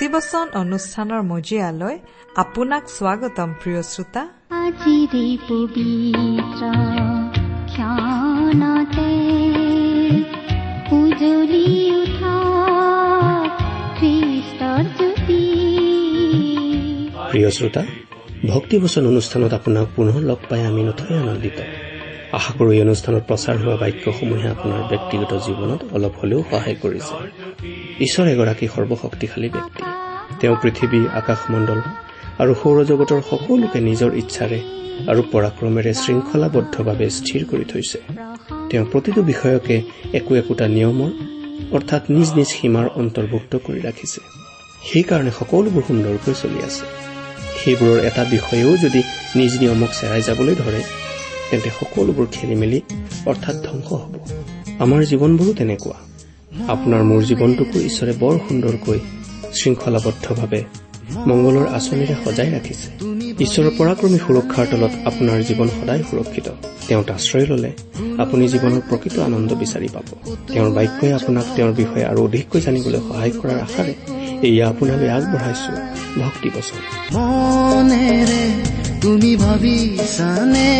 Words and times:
ভক্তিবচন 0.00 0.46
অনুষ্ঠানৰ 0.62 1.22
মজিয়ালৈ 1.32 1.96
আপোনাক 2.42 2.84
স্বাগতম 2.96 3.50
প্ৰিয় 3.60 3.82
শ্ৰোতা। 3.92 4.22
আজিৰে 4.64 5.26
পবিত্ৰ 5.48 6.62
ক্ষণতে 7.72 9.10
উজলি 10.98 11.66
উঠা 12.00 12.36
খ্ৰীষ্টৰ 13.98 14.84
জ্যোতি। 14.96 15.42
প্ৰিয় 17.30 17.50
শ্ৰোতা 17.56 17.82
ভক্তিবচন 18.54 19.02
অনুষ্ঠানত 19.12 19.52
আপোনাক 19.52 19.86
পুনৰ 19.96 20.16
লগ 20.30 20.40
পাই 20.48 20.60
আমি 20.66 20.82
নথৈ 20.88 21.12
আনন্দিত। 21.22 21.58
আশা 22.38 22.52
কৰোঁ 22.58 22.72
এই 22.72 22.80
অনুষ্ঠানত 22.86 23.22
প্ৰচাৰ 23.28 23.56
হোৱা 23.62 23.76
বাক্যসমূহে 23.82 24.48
আপোনাৰ 24.54 24.82
ব্যক্তিগত 24.92 25.32
জীৱনত 25.46 25.80
অলপ 25.96 26.14
হলেও 26.20 26.40
সহায় 26.50 26.76
কৰিছে। 26.82 27.14
ঈশ্বৰ 28.06 28.26
এগৰাকী 28.34 28.66
সৰ্বশক্তিশালী 28.74 29.48
ব্যক্তি। 29.54 29.69
তেওঁ 30.40 30.56
পৃথিৱী 30.62 31.00
আকাশমণ্ডল 31.20 31.80
আৰু 32.42 32.52
সৌৰজগতৰ 32.60 33.20
সকলোকে 33.30 33.78
নিজৰ 33.88 34.10
ইচ্ছাৰে 34.22 34.58
আৰু 35.10 35.20
পৰাক্ৰমেৰে 35.32 35.92
শৃংখলাবদ্ধভাৱে 36.02 37.06
স্থিৰ 37.18 37.42
কৰি 37.50 37.64
থৈছে। 37.72 37.98
তেওঁ 38.70 38.84
প্ৰতিটো 38.92 39.20
বিষয়কে 39.30 39.76
একো 40.18 40.32
একোটা 40.40 40.66
নিয়মৰ 40.76 41.10
অৰ্থাৎ 41.76 42.02
নিজ 42.16 42.28
নিজ 42.38 42.48
সীমাৰ 42.56 42.86
অন্তৰ্ভুক্ত 43.00 43.52
কৰি 43.66 43.80
ৰাখিছে। 43.88 44.20
সেইকাৰণে 44.88 45.32
সকলোবোৰ 45.40 45.82
সুন্দৰকৈ 45.88 46.34
চলি 46.42 46.60
আছে। 46.68 46.84
সেইবোৰৰ 47.58 47.98
এটা 48.08 48.22
বিষয়েও 48.34 48.72
যদি 48.84 49.00
নিজ 49.38 49.52
নিয়মক 49.60 49.90
চেৰাই 49.98 50.22
যাবলৈ 50.28 50.54
ধৰে 50.62 50.80
তেন্তে 51.50 51.70
সকলোবোৰ 51.80 52.26
খেলি 52.32 52.56
মেলি 52.62 52.78
অৰ্থাৎ 53.30 53.56
ধ্বংস 53.66 53.88
হ'ব। 54.00 54.12
আমাৰ 54.84 55.00
জীৱনবোৰো 55.10 55.52
তেনেকুৱা। 55.60 55.98
আপোনাৰ 56.74 57.02
মোৰ 57.10 57.20
জীৱনটোকো 57.30 57.76
ঈশ্বৰে 57.88 58.12
বৰ 58.22 58.34
সুন্দৰকৈ 58.48 58.98
শৃংখলাবদ্ধভাৱে 59.58 60.60
মংগলৰ 61.28 61.66
আঁচনিৰে 61.76 62.14
সজাই 62.24 62.48
ৰাখিছে। 62.56 62.88
ঈশ্বৰৰ 63.44 63.72
পৰাক্ৰমী 63.78 64.18
সুৰক্ষাৰ 64.24 64.66
তলত 64.72 64.92
আপোনাৰ 65.08 65.38
জীৱন 65.48 65.68
সদায় 65.78 66.02
সুৰক্ষিত। 66.10 66.46
তেওঁত 66.88 67.08
আশ্ৰয় 67.18 67.46
ললে 67.50 67.70
আপুনি 68.22 68.44
জীৱনৰ 68.52 68.82
প্ৰকৃত 68.88 69.16
আনন্দ 69.28 69.50
বিচাৰি 69.62 69.88
পাব। 69.94 70.08
তেওঁৰ 70.52 70.70
বাক্যই 70.76 71.12
আপোনাক 71.18 71.46
তেওঁৰ 71.56 71.72
বিষয়ে 71.80 72.04
আৰু 72.10 72.20
অধিককৈ 72.26 72.60
জানিবলৈ 72.66 73.00
সহায় 73.08 73.32
কৰাৰ 73.40 73.58
আশাৰে 73.66 73.94
এয়া 74.48 74.64
আপোনালৈ 74.68 75.08
আগবঢ়াইছো 75.16 75.72
ভক্তি 76.20 76.48
বচন। 76.54 76.80
মনেৰে 77.14 78.42
তুমি 79.02 79.32
ভাবিছানে 79.36 80.72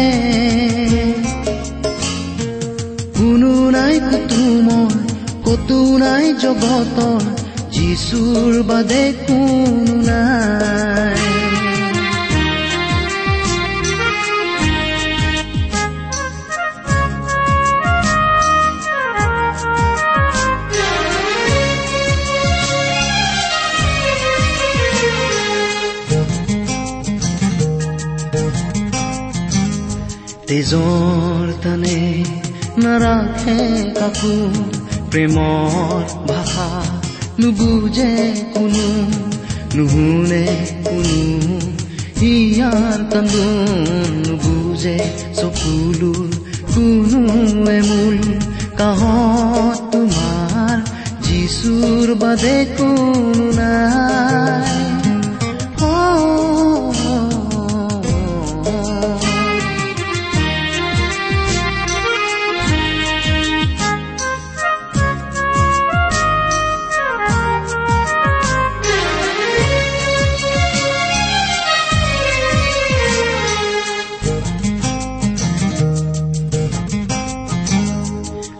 কোনো 3.19 3.53
নাই 3.71 3.95
কতো 5.45 5.79
নাই 6.05 6.27
জগতৰ 6.43 7.40
যিচুৰ 7.73 8.53
বাদে 8.69 9.05
কোনো 9.21 9.95
নাই 10.07 11.21
তেজৰ 30.51 31.51
তানে 31.63 31.99
নাৰাখে 32.83 33.59
কাকো 33.99 34.35
প্ৰেমৰ 35.11 36.03
ভাষা 36.29 36.69
নুবুজে 37.41 38.13
কোনো 38.55 38.87
নুশুনে 39.77 40.45
কোনো 40.85 41.19
ইয়াৰ 42.25 43.01
কান্দোন 43.13 44.11
নুবুজে 44.27 44.97
চকুলোৰ 45.35 46.29
কোনোৱে 46.73 47.79
মূল 47.89 48.19
কাহত 48.79 49.79
তোমাৰ 49.93 50.77
যিচুৰ 51.25 52.09
বাদে 52.23 52.57
কোনো 52.77 53.47
নাই 53.59 54.70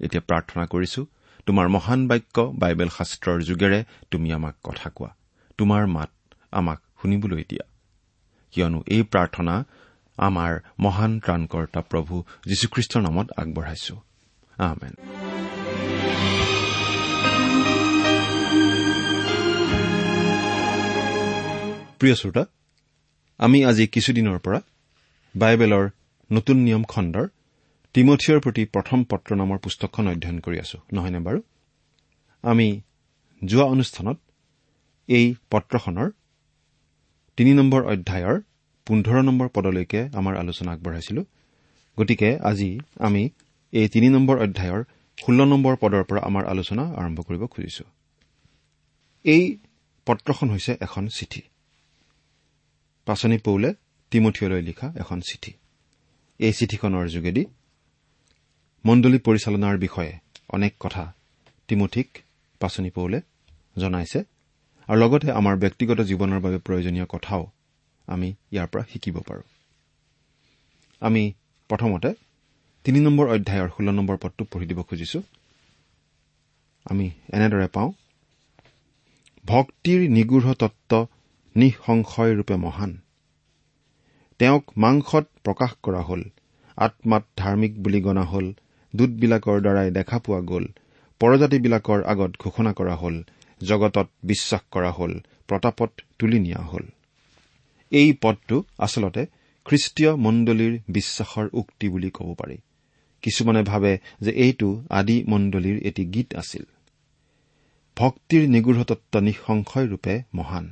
এতিয়া 0.00 0.22
প্ৰাৰ্থনা 0.28 0.64
কৰিছো 0.66 1.06
তোমাৰ 1.46 1.68
মহান 1.68 2.08
বাক্য 2.08 2.36
বাইবেল 2.58 2.88
শাস্ত্ৰৰ 2.88 3.38
যোগেৰে 3.42 3.84
তুমি 4.10 4.32
আমাক 4.32 4.54
কথা 4.64 4.88
কোৱা। 4.90 5.10
তোমাৰ 5.58 5.86
মাত 5.86 6.10
আমাক 6.52 6.78
শুনিবলৈ 7.02 7.44
দিয়া। 7.48 7.64
কিয়নো 8.52 8.82
এই 8.86 9.02
প্ৰাৰ্থনা 9.02 9.64
আমাৰ 10.18 10.52
মহান 10.80 11.20
ত্ৰাণকৰ্তা 11.20 11.80
প্ৰভু 11.80 12.14
যীশুখ্ৰীষ্টৰ 12.46 13.02
নামত 13.02 13.26
আগবঢ়াইছো। 13.36 13.94
আহমেন 14.58 14.94
প্ৰিয় 21.98 22.14
শ্ৰোতা 22.14 22.44
আমি 23.38 23.64
আজি 23.64 23.86
কিছুদিনৰ 23.86 24.38
পৰা 24.38 24.60
বাইবেলৰ 25.36 25.84
নতুন 26.32 26.56
নিয়ম 26.56 26.84
খণ্ডৰ 26.84 27.26
তিমঠিয়ৰ 27.96 28.40
প্ৰতি 28.40 28.64
প্ৰথম 28.64 29.04
পত্ৰ 29.04 29.36
নামৰ 29.36 29.58
পুস্তকখন 29.58 30.08
অধ্যয়ন 30.08 30.38
কৰি 30.40 30.58
আছো 30.60 30.78
নহয়নে 30.92 31.18
বাৰু? 31.18 31.38
আমি 32.42 32.80
যোৱা 33.44 33.64
অনুষ্ঠানত 33.64 34.18
এই 35.08 35.34
পত্ৰখনৰ 35.50 36.10
তিনি 37.36 37.54
নম্বৰ 37.54 37.82
অধ্যায়ৰ 37.84 38.40
পোন্ধৰ 38.86 39.22
নম্বৰ 39.22 39.48
পদলৈকে 39.48 40.00
আমাৰ 40.12 40.36
আলোচনা 40.36 40.72
আগবঢ়াইছিলো। 40.72 41.24
গতিকে 41.96 42.38
আজি 42.38 42.80
আমি 43.00 43.30
এই 43.72 43.88
তিনি 43.88 44.08
নম্বৰ 44.08 44.36
অধ্যায়ৰ 44.38 44.84
ষোল্ল 45.24 45.44
নম্বৰ 45.44 45.76
পদৰ 45.76 46.04
পৰা 46.04 46.20
আমাৰ 46.20 46.44
আলোচনা 46.46 46.82
আৰম্ভ 46.82 47.20
কৰিব 47.20 47.46
খুজিছো। 47.46 47.84
এই 49.24 49.58
পত্ৰখন 50.06 50.48
হৈছে 50.50 50.72
এখন 50.80 51.08
চিঠি। 51.08 51.42
পাচনি 53.04 53.38
পৌলে 53.38 53.74
তিমঠিয়লৈ 54.10 54.62
লিখা 54.62 54.92
এখন 54.96 55.20
চিঠি। 55.20 55.52
এই 56.38 56.52
চিঠিখনৰ 56.52 57.08
যোগেদি 57.08 57.44
মণ্ডলী 58.86 59.18
পৰিচালনাৰ 59.18 59.76
বিষয়ে 59.78 60.12
অনেক 60.48 60.72
কথা 60.80 61.04
তিমঠিক 61.68 62.08
পাচনি 62.60 62.90
পৌলে 62.90 63.18
জনাইছে 63.78 64.20
আৰু 64.88 64.98
লগতে 65.02 65.28
আমাৰ 65.30 65.54
ব্যক্তিগত 65.56 65.98
জীৱনৰ 66.00 66.40
বাবে 66.40 66.58
প্ৰয়োজনীয় 66.58 67.06
কথাও 67.08 67.42
আমি 68.08 68.28
ইয়াৰ 68.52 68.68
পৰা 68.72 68.84
শিকিব 68.92 69.16
পাৰোঁ। 69.28 69.46
আমি 71.02 71.22
প্ৰথমতে 71.70 72.10
তিনি 72.84 72.98
নম্বৰ 73.00 73.26
অধ্যায়ৰ 73.26 73.68
ষোল্ল 73.68 73.88
নম্বৰ 73.90 74.16
পদটো 74.16 74.42
পঢ়ি 74.44 74.66
দিব 74.66 74.80
খুজিছো। 74.82 75.20
আমি 76.86 77.06
এনেদৰে 77.32 77.68
পাওঁ 77.68 77.90
ভক্তিৰ 79.44 80.00
নিগৃঢ় 80.10 80.54
তত্ব 80.54 81.06
নিঃসংশয়ৰূপে 81.56 82.56
মহান। 82.56 82.92
তেওঁক 84.40 84.64
মাংসত 84.76 85.24
প্ৰকাশ 85.44 85.72
কৰা 85.82 86.02
হল 86.02 86.22
আত্মাত 86.78 87.24
ধাৰ্মিক 87.36 87.72
বুলি 87.82 88.00
গনা 88.00 88.24
হল 88.24 88.46
দূতবিলাকৰ 88.96 89.58
দ্বাৰাই 89.60 89.90
দেখা 89.90 90.18
পোৱা 90.18 90.40
গ'ল। 90.40 90.64
পৰজাতিবিলাকৰ 91.20 92.00
আগত 92.04 92.32
ঘোষণা 92.38 92.72
কৰা 92.72 92.94
হল। 92.96 93.16
জগতত 93.60 94.08
বিশ্বাস 94.22 94.62
কৰা 94.70 94.90
হল। 94.90 95.12
প্ৰতাপত 95.48 95.90
তুলি 96.18 96.38
নিয়া 96.38 96.62
হল। 96.62 96.84
এই 97.90 98.08
পদটো 98.22 98.56
আচলতে 98.78 99.26
খ্ৰীষ্টীয় 99.66 100.12
মণ্ডলীৰ 100.16 100.78
বিশ্বাসৰ 100.88 101.46
উক্তি 101.52 101.88
বুলি 101.88 102.10
ক'ব 102.10 102.34
পাৰি। 102.34 102.56
কিছুমানে 103.22 103.62
ভাবে 103.62 103.98
যে 104.20 104.30
এইটো 104.30 104.68
আদি 104.90 105.24
মণ্ডলীৰ 105.28 105.76
এটি 105.82 106.02
গীত 106.04 106.34
আছিল। 106.34 106.64
ভক্তিৰ 107.96 108.42
নিগৃঢ়তত্ব 108.48 109.20
নিঃসংশয়ৰূপে 109.20 110.14
মহান। 110.34 110.66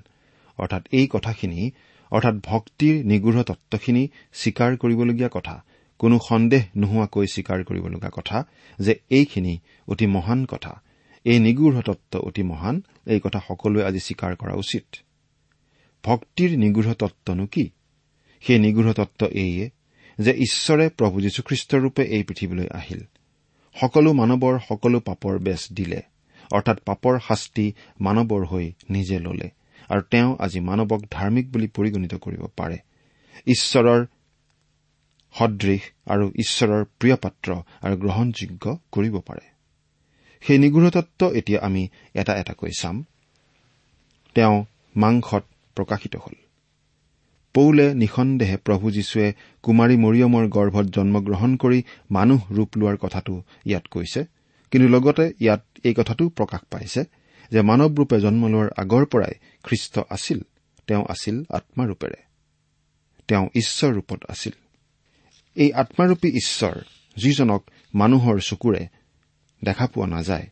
অৰ্থাৎ 0.59 0.83
এই 0.93 1.07
কথাখিনি 1.11 1.71
অৰ্থাৎ 2.11 2.35
ভক্তিৰ 2.45 2.95
নিগৃঢ় 3.07 3.43
তত্বখিনি 3.43 4.09
স্বীকাৰ 4.33 4.77
কৰিবলগীয়া 4.77 5.31
কথা। 5.33 5.55
কোনো 5.99 6.19
সন্দেহ 6.29 6.63
নোহোৱাকৈ 6.77 7.27
স্বীকাৰ 7.27 7.65
কৰিবলগা 7.65 8.11
কথা 8.13 8.45
যে 8.79 8.93
এইখিনি 9.11 9.59
অতি 9.89 10.07
মহান 10.07 10.45
কথা। 10.45 10.81
এই 11.25 11.39
নিগৃঢ় 11.39 11.83
তত্ব 11.83 12.19
অতি 12.19 12.43
মহান 12.43 12.83
এই 13.07 13.21
কথা 13.21 13.41
সকলোৱে 13.49 13.85
আজি 13.85 14.01
স্বীকাৰ 14.01 14.37
কৰা 14.37 14.55
উচিত। 14.55 14.85
ভক্তিৰ 16.05 16.59
নিগৃঢ় 16.59 16.95
তত্বনো 16.95 17.47
কি? 17.47 17.71
সেই 18.41 18.59
নিগৃঢ় 18.59 18.93
তত্ব 18.93 19.27
এইয়ে 19.27 19.71
যে 20.19 20.33
ঈশ্বৰে 20.33 20.89
প্ৰভু 20.89 21.21
যীশুখ্ৰীষ্টৰূপে 21.21 22.03
এই 22.03 22.23
পৃথিৱীলৈ 22.23 22.67
আহিল। 22.71 23.01
সকলো 23.81 24.13
মানৱৰ 24.13 24.59
সকলো 24.69 25.01
পাপৰ 25.01 25.39
বেচ 25.39 25.73
দিলে 25.73 26.03
অৰ্থাৎ 26.53 26.79
পাপৰ 26.81 27.19
শাস্তি 27.29 27.73
মানৱৰ 28.01 28.45
হৈ 28.47 28.73
নিজে 28.91 29.19
ললে 29.19 29.51
আৰু 29.89 30.03
তেওঁ 30.11 30.37
আজি 30.39 30.61
মানৱক 30.61 31.01
ধাৰ্মিক 31.11 31.53
বুলি 31.53 31.67
পৰিগণিত 31.67 32.15
কৰিব 32.15 32.43
পাৰে। 32.57 32.79
ঈশ্বৰৰ 33.47 34.07
সদৃশ 35.39 35.81
আৰু 36.07 36.33
ঈশ্বৰৰ 36.37 36.85
প্ৰিয় 36.85 37.17
পাত্ৰ 37.17 37.55
আৰু 37.83 37.97
গ্ৰহণযোগ্য 37.97 38.79
কৰিব 38.93 39.21
পাৰে। 39.21 39.55
সেই 40.41 40.59
নিগৃঢ়তত্ব 40.59 41.33
এতিয়া 41.33 41.61
আমি 41.61 41.89
এটা 42.15 42.37
এটাকৈ 42.37 42.71
চাম। 42.79 43.05
তেওঁ 44.35 44.65
মাংসত 44.97 45.45
প্ৰকাশিত 45.75 46.17
হল। 46.17 46.35
পৌলে 47.55 47.95
নিঃসন্দেহে 47.95 48.57
প্ৰভু 48.57 48.91
যীশুৱে 48.91 49.33
কুমাৰী 49.63 49.97
মৰিয়মৰ 49.97 50.49
গৰ্ভত 50.49 50.85
জন্মগ্ৰহণ 50.85 51.57
কৰি 51.57 51.83
মানুহ 52.11 52.53
ৰূপ 52.53 52.77
লোৱাৰ 52.77 52.97
কথাটো 52.97 53.43
ইয়াত 53.67 53.87
কৈছে। 53.87 54.25
কিন্তু 54.71 54.89
লগতে 54.89 55.33
ইয়াত 55.41 55.63
এই 55.85 55.95
কথাটো 55.95 56.29
প্ৰকাশ 56.29 56.61
পাইছে 56.71 57.05
যে 57.51 57.63
মানৱ 57.63 57.95
ৰূপে 57.95 58.21
জন্ম 58.21 58.49
লোৱাৰ 58.49 58.71
আগৰ 58.77 59.05
পৰাই 59.07 59.35
খ্ৰীষ্ট 59.63 59.99
আছিল 60.11 60.41
তেওঁ 60.87 61.05
আছিল 61.09 61.45
আত্মাৰূপেৰে। 61.51 62.17
তেওঁ 63.29 63.49
ঈশ্বৰ 63.55 63.93
ৰূপত 63.93 64.21
আছিল। 64.29 64.53
এই 65.57 65.73
আত্মাৰূপী 65.73 66.29
ঈশ্বৰ 66.41 66.77
যিজনক 67.17 67.63
মানুহৰ 67.95 68.37
চকুৰে 68.41 68.83
দেখা 69.63 69.87
পোৱা 69.87 70.07
নাযায় 70.07 70.47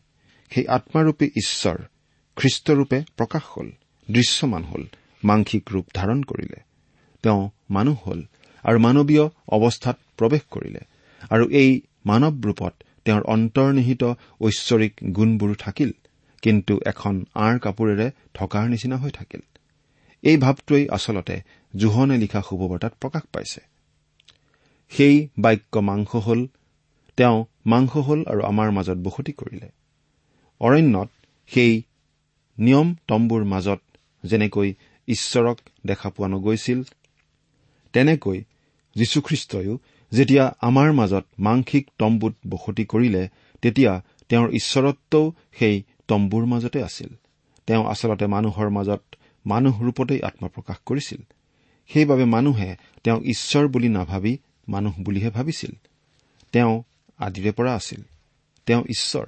সেই 0.51 0.65
আত্মাৰূপী 0.67 1.27
ঈশ্বৰ 1.41 1.77
খ্ৰীষ্টৰূপে 2.37 2.99
প্ৰকাশ 3.17 3.43
হল 3.53 3.67
দৃশ্যমান 4.09 4.63
হল 4.63 4.83
মাংসিক 5.23 5.63
ৰূপ 5.73 5.85
ধাৰণ 5.93 6.19
কৰিলে। 6.23 6.59
তেওঁ 7.23 7.49
মানুহ 7.69 7.97
হল 8.07 8.21
আৰু 8.63 8.77
মানৱীয় 8.79 9.25
অৱস্থাত 9.47 9.97
প্ৰৱেশ 10.17 10.43
কৰিলে 10.51 10.81
আৰু 11.31 11.45
এই 11.51 11.71
মানৱ 12.05 12.33
ৰূপত 12.45 12.73
তেওঁৰ 13.05 13.23
অন্তৰ্নিহিত 13.23 14.03
ঐশ্বৰিক 14.41 14.93
গুণবোৰ 15.11 15.51
থাকিল 15.55 15.91
কিন্তু 16.43 16.73
এখন 16.85 17.13
আঁৰ 17.35 17.55
কাপোৰেৰে 17.59 18.07
থকাৰ 18.33 18.63
নিচিনা 18.69 18.97
হৈ 18.97 19.11
থাকিল। 19.11 19.41
এই 20.23 20.37
ভাৱটোৱেই 20.37 20.85
আচলতে 20.89 21.35
জোহনে 21.75 22.17
লিখা 22.17 22.41
শুভবাৰ্তাত 22.41 22.93
প্ৰকাশ 23.01 23.23
পাইছে। 23.33 23.72
সেই 24.89 25.27
বাক্য 25.39 25.79
মাংস 25.79 26.15
হল 26.15 26.47
তেওঁ 27.17 27.45
মাংস 27.65 27.97
হল 27.97 28.25
আৰু 28.25 28.41
আমাৰ 28.41 28.71
মাজত 28.71 28.97
বসতি 28.97 29.31
কৰিলে। 29.31 29.69
অৰণ্যত 30.59 31.09
সেই 31.47 31.81
নিয়ম 32.59 32.95
তম্বুৰ 33.07 33.43
মাজত 33.43 33.81
যেনেকৈ 34.23 34.73
ঈশ্বৰক 35.07 35.57
দেখা 35.85 36.09
পোৱা 36.09 36.27
নগৈছিল 36.27 36.83
তেনেকৈ 37.93 38.43
যীশুখ্ৰীষ্টইও 38.95 39.77
যেতিয়া 40.11 40.55
আমাৰ 40.61 40.93
মাজত 40.93 41.25
মাংসিক 41.39 41.89
তম্বুত 41.97 42.35
বসতি 42.49 42.85
কৰিলে 42.85 43.29
তেতিয়া 43.61 44.01
তেওঁৰ 44.29 44.49
ঈশ্বৰত্বও 44.49 45.31
সেই 45.59 45.83
তম্বুৰ 46.07 46.45
মাজতে 46.45 46.83
আছিল। 46.83 47.07
তেওঁ 47.67 47.85
আচলতে 47.85 48.25
মানুহৰ 48.25 48.69
মাজত 48.69 49.03
মানুহ 49.45 49.83
ৰূপতেই 49.83 50.21
আত্মপ্ৰকাশ 50.21 50.77
কৰিছিল। 50.85 51.21
সেইবাবে 51.87 52.25
মানুহে 52.25 52.75
তেওঁক 53.03 53.23
ঈশ্বৰ 53.23 53.67
বুলি 53.67 53.89
নাভাবি 53.89 54.37
মানুহ 54.67 54.93
বুলিহে 54.99 55.29
ভাবিছিল। 55.29 55.71
তেওঁ 56.51 56.83
আদিৰে 57.17 57.51
পৰা 57.51 57.75
আছিল। 57.75 58.01
তেওঁ 58.65 58.81
ঈশ্বৰ। 58.81 59.25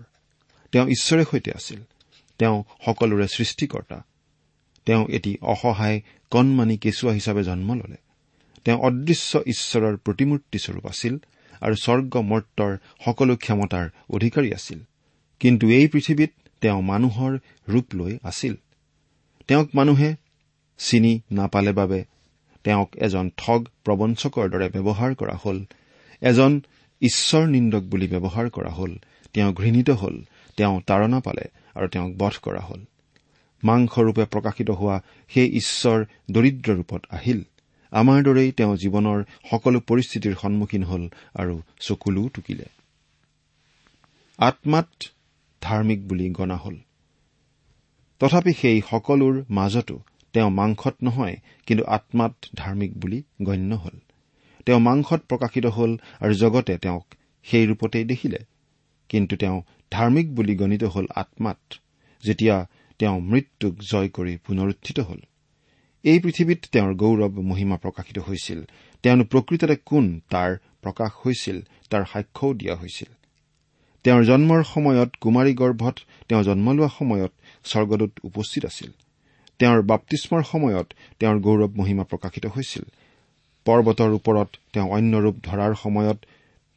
তেওঁ 0.71 0.87
ঈশ্বৰে 0.87 1.25
সৈতে 1.31 1.51
আছিল। 1.51 1.83
তেওঁ 2.37 2.63
সকলোৰে 2.85 3.27
সৃষ্টিকৰ্তা। 3.27 4.03
তেওঁ 4.85 5.07
এটি 5.07 5.37
অসহায় 5.41 6.01
কণমানি 6.31 6.77
কেঁচুৱা 6.77 7.11
হিচাপে 7.11 7.43
জন্ম 7.43 7.73
ললে। 7.73 7.95
তেওঁ 8.63 8.79
অদৃশ্য 8.79 9.41
ঈশ্বৰৰ 9.45 9.97
প্ৰতিমূৰ্তিস্বৰূপ 9.97 10.85
আছিল 10.85 11.17
আৰু 11.61 11.75
স্বৰ্গ 11.75 12.17
মৰ্তৰ 12.17 12.77
সকলো 13.05 13.37
ক্ষমতাৰ 13.37 13.89
অধিকাৰী 14.09 14.53
আছিল। 14.53 14.79
কিন্তু 15.39 15.69
এই 15.69 15.87
পৃথিৱীত 15.87 16.31
তেওঁ 16.61 16.81
মানুহৰ 16.81 17.39
ৰূপ 17.67 17.85
লৈ 17.93 18.17
আছিল। 18.23 18.55
তেওঁক 19.47 19.69
মানুহে 19.75 20.15
চিনি 20.77 21.21
নাপালে 21.31 21.71
বাবে 21.71 22.03
তেওঁক 22.65 22.95
এজন 22.95 23.29
ঠগ 23.37 23.65
প্ৰবঞ্চকৰ 23.85 24.49
দৰে 24.49 24.67
ব্যৱহাৰ 24.69 25.15
কৰা 25.15 25.35
হল। 25.45 25.65
এজন 26.21 26.61
ঈশ্বৰ 27.01 27.43
নিন্দক 27.47 27.83
বুলি 27.83 28.07
ব্যৱহাৰ 28.07 28.49
কৰা 28.49 28.69
হল। 28.69 28.97
তেওঁ 29.33 29.53
ঘৃণিত 29.53 29.89
হল। 29.89 30.15
তেওঁ 30.57 30.81
তাৰণা 30.87 31.19
পালে 31.19 31.45
আৰু 31.75 31.87
তেওঁক 31.87 32.13
বধ 32.17 32.35
কৰা 32.41 32.59
হল। 32.59 32.81
মাংসৰূপে 33.63 34.25
প্ৰকাশিত 34.25 34.69
হোৱা 34.69 35.01
সেই 35.29 35.47
ঈশ্বৰ 35.51 36.05
দৰিদ্ৰ 36.31 36.73
ৰূপত 36.73 37.01
আহিল। 37.09 37.43
আমাৰ 37.91 38.23
দৰেই 38.23 38.51
তেওঁ 38.51 38.73
জীৱনৰ 38.75 39.23
সকলো 39.51 39.79
পৰিস্থিতিৰ 39.79 40.35
সন্মুখীন 40.41 40.83
হল 40.83 41.03
আৰু 41.33 41.61
চকুলোও 41.79 42.29
টুকিলে। 42.29 42.65
আত্মাত 44.37 44.89
ধাৰ্মিক 45.61 46.07
বুলি 46.07 46.29
গনা 46.29 46.57
হল। 46.57 46.77
তথাপি 48.19 48.53
সেই 48.53 48.81
সকলোৰ 48.89 49.43
মাজতো 49.49 49.99
তেওঁ 50.35 50.49
মাংসত 50.49 50.95
নহয় 51.03 51.35
কিন্তু 51.65 51.83
আত্মাত 51.85 52.35
ধাৰ্মিক 52.55 52.97
বুলি 52.97 53.23
গণ্য 53.41 53.75
হল। 53.75 53.97
তেওঁ 54.65 54.79
মাংসত 54.79 55.21
প্ৰকাশিত 55.29 55.65
হল 55.65 55.97
আৰু 56.19 56.33
জগতে 56.33 56.77
তেওঁক 56.77 57.05
সেই 57.43 57.67
ৰূপতেই 57.67 58.03
দেখিলে। 58.03 58.39
কিন্তু 59.09 59.35
তেওঁ 59.35 59.61
ধাৰ্মিক 59.91 60.35
বুলি 60.35 60.55
গণিত 60.55 60.83
হল 60.83 61.05
আত্মাত 61.15 61.73
যেতিয়া 62.23 62.67
তেওঁ 62.99 63.19
মৃত্যুক 63.19 63.73
জয় 63.91 64.09
কৰি 64.09 64.37
পুনৰুত্থিত 64.47 64.99
হল। 64.99 65.19
এই 66.03 66.19
পৃথিৱীত 66.19 66.61
তেওঁৰ 66.71 66.93
গৌৰৱ 66.93 67.31
মহিমা 67.41 67.77
প্ৰকাশিত 67.77 68.17
হৈছিল। 68.19 68.59
তেওঁ 69.03 69.23
প্ৰকৃততে 69.23 69.75
কোন 69.85 70.05
তাৰ 70.29 70.57
প্ৰকাশ 70.81 71.11
হৈছিল 71.25 71.57
তাৰ 71.89 72.03
সাক্ষ্যও 72.13 72.53
দিয়া 72.53 72.75
হৈছিল। 72.75 73.09
তেওঁৰ 74.03 74.23
জন্মৰ 74.23 74.63
সময়ত 74.63 75.09
কুমাৰী 75.21 75.53
গৰ্ভত 75.53 75.95
তেওঁ 76.29 76.43
জন্ম 76.43 76.71
লোৱা 76.71 76.89
সময়ত 76.99 77.31
স্বৰ্গদূত 77.63 78.11
উপস্থিত 78.23 78.65
আছিল। 78.65 78.91
তেওঁৰ 79.59 79.81
বাপ্তিস্মৰ 79.81 80.41
সময়ত 80.43 80.87
তেওঁৰ 81.19 81.37
গৌৰৱ 81.39 81.71
মহিমা 81.79 82.03
প্ৰকাশিত 82.03 82.45
হৈছিল। 82.45 82.85
পৰ্বতৰ 83.65 84.11
ওপৰত 84.19 84.49
তেওঁ 84.73 84.87
অন্য 84.91 85.13
ৰূপ 85.19 85.35
ধৰাৰ 85.43 85.73
সময়ত 85.75 86.17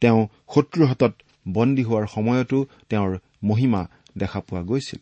তেওঁ 0.01 0.19
শত্ৰুৰ 0.53 0.85
হাতত 0.87 1.13
বন্দী 1.47 1.83
হোৱাৰ 1.83 2.05
সময়তো 2.07 2.57
তেওঁৰ 2.89 3.11
মহিমা 3.43 3.81
দেখা 4.17 4.39
পোৱা 4.39 4.61
গৈছিল। 4.61 5.01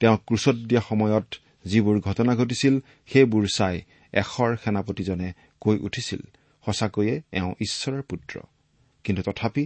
তেওঁক 0.00 0.20
ক্ৰোচত 0.26 0.56
দিয়া 0.68 0.82
সময়ত 0.90 1.26
যিবোৰ 1.64 1.96
ঘটনা 2.00 2.32
ঘটিছিল 2.34 2.74
সেইবোৰ 3.10 3.44
চাই 3.48 3.76
এশৰ 4.12 4.50
সেনাপতিজনে 4.64 5.28
কৈ 5.60 5.76
উঠিছিল 5.78 6.20
সঁচাকৈয়ে 6.66 7.14
এওঁ 7.32 7.52
ঈশ্বৰৰ 7.60 8.02
পুত্ৰ। 8.02 8.34
কিন্তু 9.04 9.22
তথাপি 9.22 9.64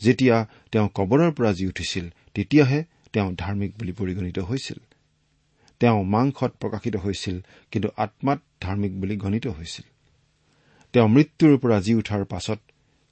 যেতিয়া 0.00 0.36
তেওঁ 0.72 0.88
কবৰৰ 0.94 1.30
পৰা 1.32 1.52
জি 1.52 1.64
উঠিছিল 1.66 2.04
তেতিয়াহে 2.34 2.80
তেওঁ 3.12 3.28
ধাৰ্মিক 3.36 3.70
বুলি 3.78 3.92
পৰিগণিত 3.92 4.38
হৈছিল। 4.38 4.78
তেওঁ 5.80 5.98
মাংসত 6.04 6.52
প্ৰকাশিত 6.60 6.94
হৈছিল 6.96 7.36
কিন্তু 7.72 7.88
আত্মাত 7.96 8.40
ধাৰ্মিক 8.60 8.92
বুলি 9.00 9.16
গণিত 9.16 9.46
হৈছিল। 9.46 9.86
তেওঁ 10.94 11.08
মৃত্যুৰ 11.08 11.54
পৰা 11.58 11.78
জি 11.80 11.92
উঠাৰ 11.94 12.22
পাছত 12.24 12.58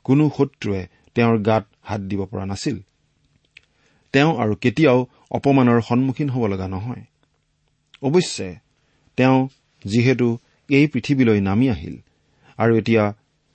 কোনো 0.05 0.25
শত্ৰুৱে 0.29 0.83
তেওঁৰ 1.17 1.37
গাত 1.39 1.65
হাত 1.83 2.01
দিব 2.01 2.21
পৰা 2.27 2.45
নাছিল। 2.47 2.77
তেওঁ 4.15 4.31
আৰু 4.37 4.55
কেতিয়াও 4.55 4.99
অপমানৰ 5.31 5.81
সন্মুখীন 5.81 6.29
হ'ব 6.31 6.43
লগা 6.47 6.69
নহয়। 6.69 7.05
অৱশ্যে 8.03 8.49
তেওঁ 9.19 9.39
যিহেতু 9.85 10.29
এই 10.69 10.87
পৃথিৱীলৈ 10.87 11.41
নামি 11.41 11.67
আহিল 11.71 11.97
আৰু 12.59 12.73
এতিয়া 12.79 13.05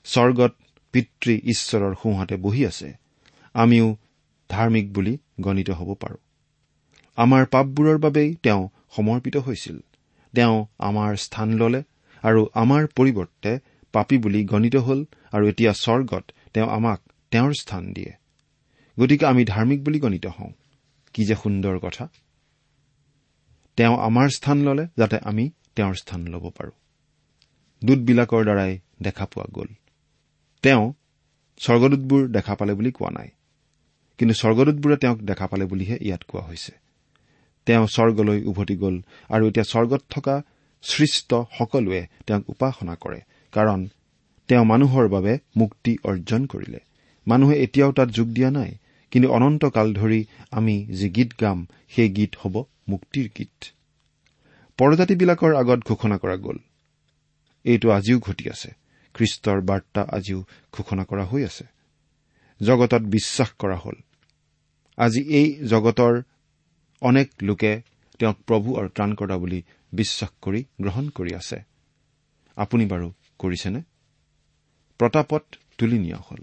স্বৰ্গত 0.05 0.53
পিতৃ 0.93 1.33
ঈশ্বৰৰ 1.53 1.93
সোঁহাতে 2.01 2.35
বহি 2.35 2.61
আছে 2.65 2.89
আমিও 3.55 3.87
ধাৰ্মিক 4.49 4.85
বুলি 4.93 5.13
গণিত 5.41 5.69
হ'ব 5.69 5.89
পাৰোঁ। 5.93 6.21
আমাৰ 7.17 7.45
পাপবোৰৰ 7.45 7.97
বাবেই 7.97 8.29
তেওঁ 8.43 8.63
সমৰ্পিত 8.95 9.37
হৈছিল। 9.37 9.79
তেওঁ 10.35 10.65
আমাৰ 10.79 11.15
স্থান 11.15 11.53
ললে 11.53 11.83
আৰু 12.23 12.47
আমাৰ 12.53 12.87
পৰিৱৰ্তে 12.87 13.59
পাপী 13.91 14.17
বুলি 14.17 14.45
গণিত 14.45 14.75
হ'ল 14.75 15.05
আৰু 15.31 15.47
এতিয়া 15.47 15.73
স্বৰ্গত 15.73 16.23
তেওঁ 16.53 16.69
আমাক 16.69 17.01
তেওঁৰ 17.31 17.53
স্থান 17.53 17.93
দিয়ে। 17.93 18.11
গতিকে 18.99 19.25
আমি 19.25 19.45
ধাৰ্মিক 19.45 19.83
বুলি 19.83 19.99
গণিত 19.99 20.25
হওঁ। 20.25 20.51
কি 21.13 21.25
যে 21.25 21.35
সুন্দৰ 21.35 21.79
কথা। 21.79 22.07
তেওঁ 23.75 23.99
আমাৰ 23.99 24.29
স্থান 24.29 24.57
ললে 24.57 24.87
যাতে 24.97 25.17
আমি 25.23 25.51
তেওঁৰ 25.75 25.93
স্থান 25.93 26.27
ল'ব 26.27 26.49
পাৰোঁ। 26.49 26.71
দূতবিলাকৰ 27.85 28.43
দ্বাৰাই 28.43 28.79
দেখা 29.01 29.25
পোৱা 29.25 29.45
গ'ল। 29.51 29.67
তেওঁ 30.61 30.93
স্বৰ্গদূতবোৰ 31.57 32.27
দেখা 32.27 32.55
পালে 32.55 32.73
বুলি 32.73 32.91
কোৱা 32.91 33.09
নাই। 33.09 33.29
কিন্তু 34.17 34.33
স্বৰ্গদূতবোৰে 34.33 34.97
তেওঁক 34.97 35.17
দেখা 35.17 35.47
পালে 35.47 35.65
বুলিহে 35.65 35.97
ইয়াত 36.01 36.23
কোৱা 36.27 36.43
হৈছে। 36.43 36.71
তেওঁ 37.69 37.87
স্বৰ্গলৈ 37.87 38.39
উভতি 38.43 38.75
গ'ল 38.75 38.95
আৰু 39.29 39.43
এতিয়া 39.47 39.63
স্বৰ্গত 39.63 40.01
থকা 40.09 40.35
সৃষ্ট 40.83 41.29
সকলোৱে 41.57 42.01
তেওঁক 42.25 42.43
উপাসনা 42.49 42.95
কৰে 42.95 43.19
কাৰণ 43.53 43.87
তেওঁ 44.49 44.65
মানুহৰ 44.65 45.07
বাবে 45.07 45.33
মুক্তি 45.57 45.97
অৰ্জন 46.03 46.45
কৰিলে। 46.45 46.79
মানুহে 47.27 47.55
এতিয়াও 47.63 47.91
তাত 47.91 48.09
যোগ 48.09 48.27
দিয়া 48.27 48.49
নাই 48.51 48.71
কিন্তু 49.11 49.31
অনন্তকাল 49.31 49.93
ধৰি 49.93 50.25
আমি 50.51 50.75
যি 50.85 51.09
গীত 51.09 51.31
গাম 51.41 51.67
সেই 51.89 52.09
গীত 52.09 52.31
হ'ব 52.41 52.63
মুক্তিৰ 52.89 53.27
গীত। 53.37 53.57
পৰজাতিবিলাকৰ 54.79 55.55
আগত 55.55 55.79
ঘোষণা 55.85 56.17
কৰা 56.17 56.35
গ'ল। 56.35 56.57
এইটো 57.65 57.91
আজিও 57.91 58.19
ঘটি 58.19 58.49
আছে। 58.49 58.69
খ্ৰীষ্টৰ 59.13 59.61
বাৰ্তা 59.61 60.01
আজিও 60.11 60.39
ঘোষণা 60.71 61.03
কৰা 61.03 61.23
হৈ 61.25 61.43
আছে। 61.43 61.65
জগতত 62.61 63.01
বিশ্বাস 63.01 63.49
কৰা 63.59 63.75
হ'ল। 63.75 63.97
আজি 64.97 65.21
এই 65.21 65.47
জগতৰ 65.67 66.21
অনেক 67.01 67.31
লোকে 67.41 67.81
তেওঁক 68.19 68.37
প্ৰভু 68.47 68.77
আৰু 68.79 68.89
ত্ৰাণকৰ্তা 68.89 69.37
বুলি 69.37 69.63
বিশ্বাস 69.93 70.29
কৰি 70.41 70.63
গ্ৰহণ 70.81 71.09
কৰি 71.09 71.35
আছে। 71.35 71.61
আপুনি 72.55 72.85
বাৰু 72.85 73.13
কৰিছেনে? 73.39 73.81
প্ৰতাপত 74.97 75.43
তুলি 75.77 75.99
নিয়া 75.99 76.17
হ'ল। 76.17 76.37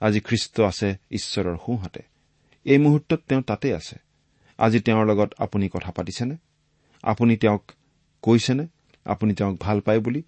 আজি 0.00 0.20
খ্ৰীষ্ট 0.20 0.60
আছে 0.60 0.96
ঈশ্বৰৰ 1.10 1.56
সোঁহাতে। 1.56 2.02
এই 2.64 2.78
মুহূৰ্তত 2.78 3.20
তেওঁ 3.28 3.42
তাতে 3.42 3.74
আছে। 3.74 3.96
আজি 4.58 4.80
তেওঁৰ 4.80 5.06
লগত 5.06 5.34
আপুনি 5.38 5.68
কথা 5.68 5.90
পাতিছেনে? 5.90 6.36
আপুনি 7.02 7.36
তেওঁক 7.36 7.72
কৈছেনে? 8.22 8.66
আপুনি 9.04 9.34
তেওঁক 9.34 9.56
ভাল 9.60 9.80
পায় 9.80 10.00
বুলি? 10.00 10.22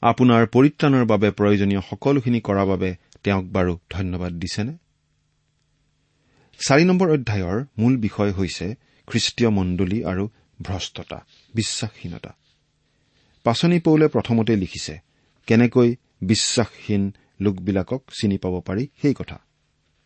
আপোনাৰ 0.00 0.46
পৰিত্ৰাণৰ 0.46 1.04
বাবে 1.04 1.30
প্ৰয়োজনীয় 1.30 1.80
সকলোখিনি 1.80 2.40
কৰাৰ 2.40 2.66
বাবে 2.66 2.96
তেওঁক 3.24 3.44
বাৰু 3.44 3.78
ধন্যবাদ 3.90 4.32
দিছেনে? 4.32 4.76
চাৰি 6.66 6.84
নম্বৰ 6.84 7.10
অধ্যায়ৰ 7.10 7.64
মূল 7.78 7.96
বিষয় 7.96 8.32
হৈছে 8.32 8.74
খ্ৰীষ্টীয় 9.06 9.50
মণ্ডলী 9.50 10.04
আৰু 10.04 10.28
ভ্ৰষ্টতা 10.62 11.24
বিশ্বাসহীনতা। 11.54 12.36
পাচনি 13.44 13.80
পৌলে 13.80 14.08
প্ৰথমতে 14.08 14.56
লিখিছে 14.56 14.98
কেনেকৈ 15.46 15.96
বিশ্বাসহীন 16.22 17.14
লোকবিলাকক 17.40 18.02
চিনি 18.20 18.38
পাব 18.38 18.60
পাৰি 18.60 18.88
সেই 19.02 19.14
কথা। 19.14 19.38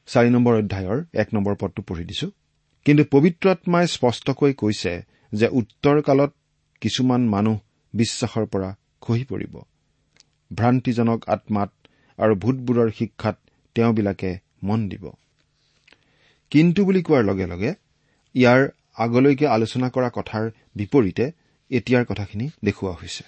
চাৰি 0.06 0.30
নম্বৰ 0.30 0.54
অধ্যায়ৰ 0.54 1.04
এক 1.14 1.28
নম্বৰ 1.34 1.54
পদটো 1.54 1.82
পঢ়ি 1.82 2.04
দিছো। 2.04 2.30
কিন্তু 2.84 3.04
পবিত্ৰ 3.04 3.50
আত্মাই 3.50 3.86
স্পষ্টকৈ 3.86 4.52
কৈছে 4.52 5.02
যে 5.32 5.48
উত্তৰ 5.48 6.02
কালত 6.02 6.32
কিছুমান 6.80 7.28
মানুহ 7.28 7.58
বিশ্বাসৰ 7.94 8.46
পৰা 8.46 8.76
খহি 9.00 9.24
পৰিব। 9.24 9.54
ভ্ৰান্তিজনক 10.54 11.20
আত্মাত 11.26 11.70
আৰু 12.18 12.34
ভূতবোৰৰ 12.34 12.90
শিক্ষাত 12.98 13.36
তেওঁবিলাকে 13.74 14.38
মন 14.62 14.88
দিব। 14.88 15.10
কিন্তু 16.54 16.80
বুলি 16.84 17.00
কোৱাৰ 17.02 17.24
লগে 17.24 17.46
লগে 17.46 17.70
ইয়াৰ 18.34 18.60
আগলৈকে 18.96 19.46
আলোচনা 19.46 19.88
কৰা 19.90 20.08
কথাৰ 20.08 20.44
বিপৰীতে 20.76 21.24
এতিয়াৰ 21.70 22.04
কথাখিনি 22.04 22.46
দেখুওৱা 22.64 22.94
হৈছে। 23.00 23.24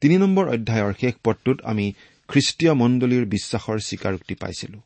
তিনি 0.00 0.16
নম্বৰ 0.18 0.44
অধ্যায়ৰ 0.48 0.92
শেষ 1.00 1.14
পদটোত 1.24 1.58
আমি 1.64 1.86
খ্ৰীষ্টীয় 2.28 2.72
মণ্ডলীৰ 2.74 3.24
বিশ্বাসৰ 3.26 3.78
স্বীকাৰোক্তি 3.78 4.34
পাইছিলো। 4.34 4.78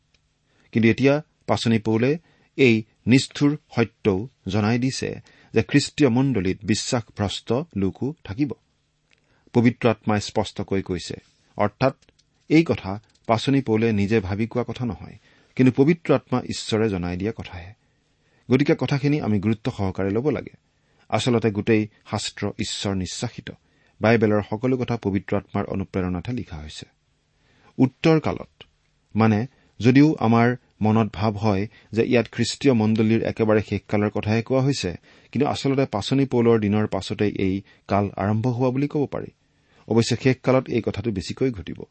কিন্তু 0.72 0.88
এতিয়া 0.88 1.14
পাচনি 1.46 1.78
পৌলে 1.78 2.18
এই 2.56 2.74
নিষ্ঠুৰ 3.06 3.52
সত্যও 3.76 4.28
জনাই 4.48 4.78
দিছে 4.78 5.10
যে 5.54 5.62
খ্ৰীষ্টীয় 5.62 6.10
মণ্ডলীত 6.10 6.58
বিশ্বাসভ্ৰষ্ট 6.64 7.48
লোকো 7.76 8.06
থাকিব। 8.24 8.50
পবিত্ৰ 9.54 9.84
আত্মাই 9.88 10.20
স্পষ্টকৈ 10.20 10.82
কৈছে 10.82 11.16
অৰ্থাৎ 11.56 11.94
এই 12.50 12.64
কথা 12.64 12.92
পাচনি 13.26 13.60
পৌলে 13.60 13.92
নিজে 13.92 14.20
ভাবি 14.20 14.46
কোৱা 14.46 14.64
কথা 14.68 14.84
নহয় 14.86 15.16
কিন্তু 15.56 15.72
পবিত্ৰ 15.76 16.14
আত্মা 16.14 16.42
ঈশ্বৰে 16.42 16.88
জনাই 16.88 17.16
দিয়া 17.16 17.32
কথাহে। 17.36 17.72
গতিকে 18.50 18.74
কথাখিনি 18.74 19.20
আমি 19.20 19.40
গুৰুত্ব 19.40 19.72
সহকাৰে 19.76 20.10
ল'ব 20.10 20.30
লাগে। 20.30 20.54
আচলতে 21.08 21.50
গোটেই 21.50 21.88
শাস্ত্ৰ 22.10 22.50
ঈশ্বৰ 22.58 22.94
নিশ্বাসিত। 22.94 23.50
বাইবেলৰ 24.00 24.42
সকলো 24.50 24.76
কথা 24.76 24.96
পবিত্ৰ 24.96 25.36
আত্মাৰ 25.36 25.64
অনুপ্ৰেৰণাতহে 25.64 26.34
লিখা 26.34 26.56
হৈছে। 26.56 26.86
উত্তৰ 27.78 28.20
কালত 28.20 28.64
মানে 29.16 29.46
যদিও 29.80 30.16
আমাৰ 30.20 30.56
মনত 30.80 31.08
ভাৱ 31.12 31.32
হয় 31.32 31.68
যে 31.92 32.02
ইয়াত 32.04 32.26
খ্ৰীষ্টীয় 32.32 32.74
মণ্ডলীৰ 32.74 33.22
একেবাৰে 33.22 33.60
শেষকালৰ 33.68 34.10
কথাহে 34.10 34.42
কোৱা 34.42 34.60
হৈছে 34.60 34.96
কিন্তু 35.32 35.46
আচলতে 35.46 35.86
পাচনি 35.86 36.24
পৌলৰ 36.26 36.60
দিনৰ 36.60 36.86
পাছতে 36.86 37.28
এই 37.28 37.62
কাল 37.88 38.10
আৰম্ভ 38.16 38.46
হোৱা 38.46 38.70
বুলি 38.70 38.88
ক'ব 38.88 39.06
পাৰি। 39.06 39.26
অৱশ্যে 39.88 40.16
শেষকালত 40.22 40.68
এই 40.68 40.82
কথাটো 40.82 41.10
বেছিকৈ 41.10 41.50
ঘটিব। 41.50 41.82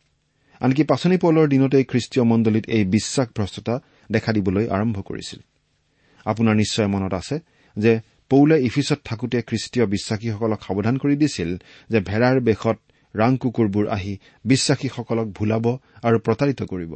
আনকি 0.61 0.83
পাচনি 0.83 1.17
পৌলৰ 1.17 1.47
দিনতেই 1.47 1.83
খ্ৰীষ্টীয় 1.83 2.23
মণ্ডলীত 2.23 2.65
এই 2.69 2.83
বিশ্বাসভ্ৰষ্টতা 2.85 3.73
দেখা 4.11 4.31
দিবলৈ 4.33 4.65
আৰম্ভ 4.67 4.97
কৰিছিল। 5.01 5.39
আপোনাৰ 6.25 6.55
নিশ্চয় 6.55 6.87
মনত 6.87 7.13
আছে 7.13 7.35
যে 7.77 7.91
পৌলে 8.29 8.55
ইফিচত 8.61 8.99
থাকোতে 9.05 9.37
খ্ৰীষ্টীয় 9.41 9.85
বিশ্বাসীসকলক 9.85 10.59
সাৱধান 10.67 10.95
কৰি 10.97 11.15
দিছিল 11.15 11.49
যে 11.89 11.99
ভেড়াৰ 11.99 12.37
বেশত 12.39 12.77
ৰাং 13.15 13.31
কুকুৰবোৰ 13.37 13.85
আহি 13.87 14.13
বিশ্বাসীসকলক 14.45 15.27
ভুলাব 15.27 15.65
আৰু 16.03 16.17
প্ৰতাৰিত 16.19 16.61
কৰিব। 16.63 16.93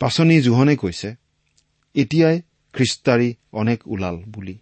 পাচনি 0.00 0.36
জোহনে 0.40 0.74
কৈছে 0.76 1.08
এতিয়াই 1.94 2.36
খ্ৰীষ্টাৰী 2.74 3.28
অনেক 3.52 3.78
ওলাল 3.86 4.16
বুলি। 4.34 4.56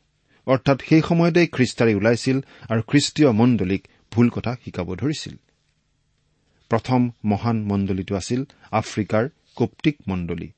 অৰ্থাৎ 0.47 0.79
সেই 0.89 1.03
সময়তেই 1.09 1.47
খ্ৰীষ্টাৰী 1.47 1.93
ওলাইছিল 1.95 2.37
আৰু 2.69 2.81
খ্ৰীষ্টীয় 2.91 3.31
মণ্ডলীক 3.33 3.83
ভুল 4.13 4.27
কথা 4.29 4.53
শিকাব 4.65 4.89
ধৰিছিল। 4.95 5.35
প্ৰথম 6.71 7.11
মহান 7.25 7.57
মণ্ডলীটো 7.65 8.15
আছিল 8.17 8.45
আফ্ৰিকাৰ 8.71 9.29
কপ্তিক 9.57 9.97
মণ্ডলী। 10.09 10.49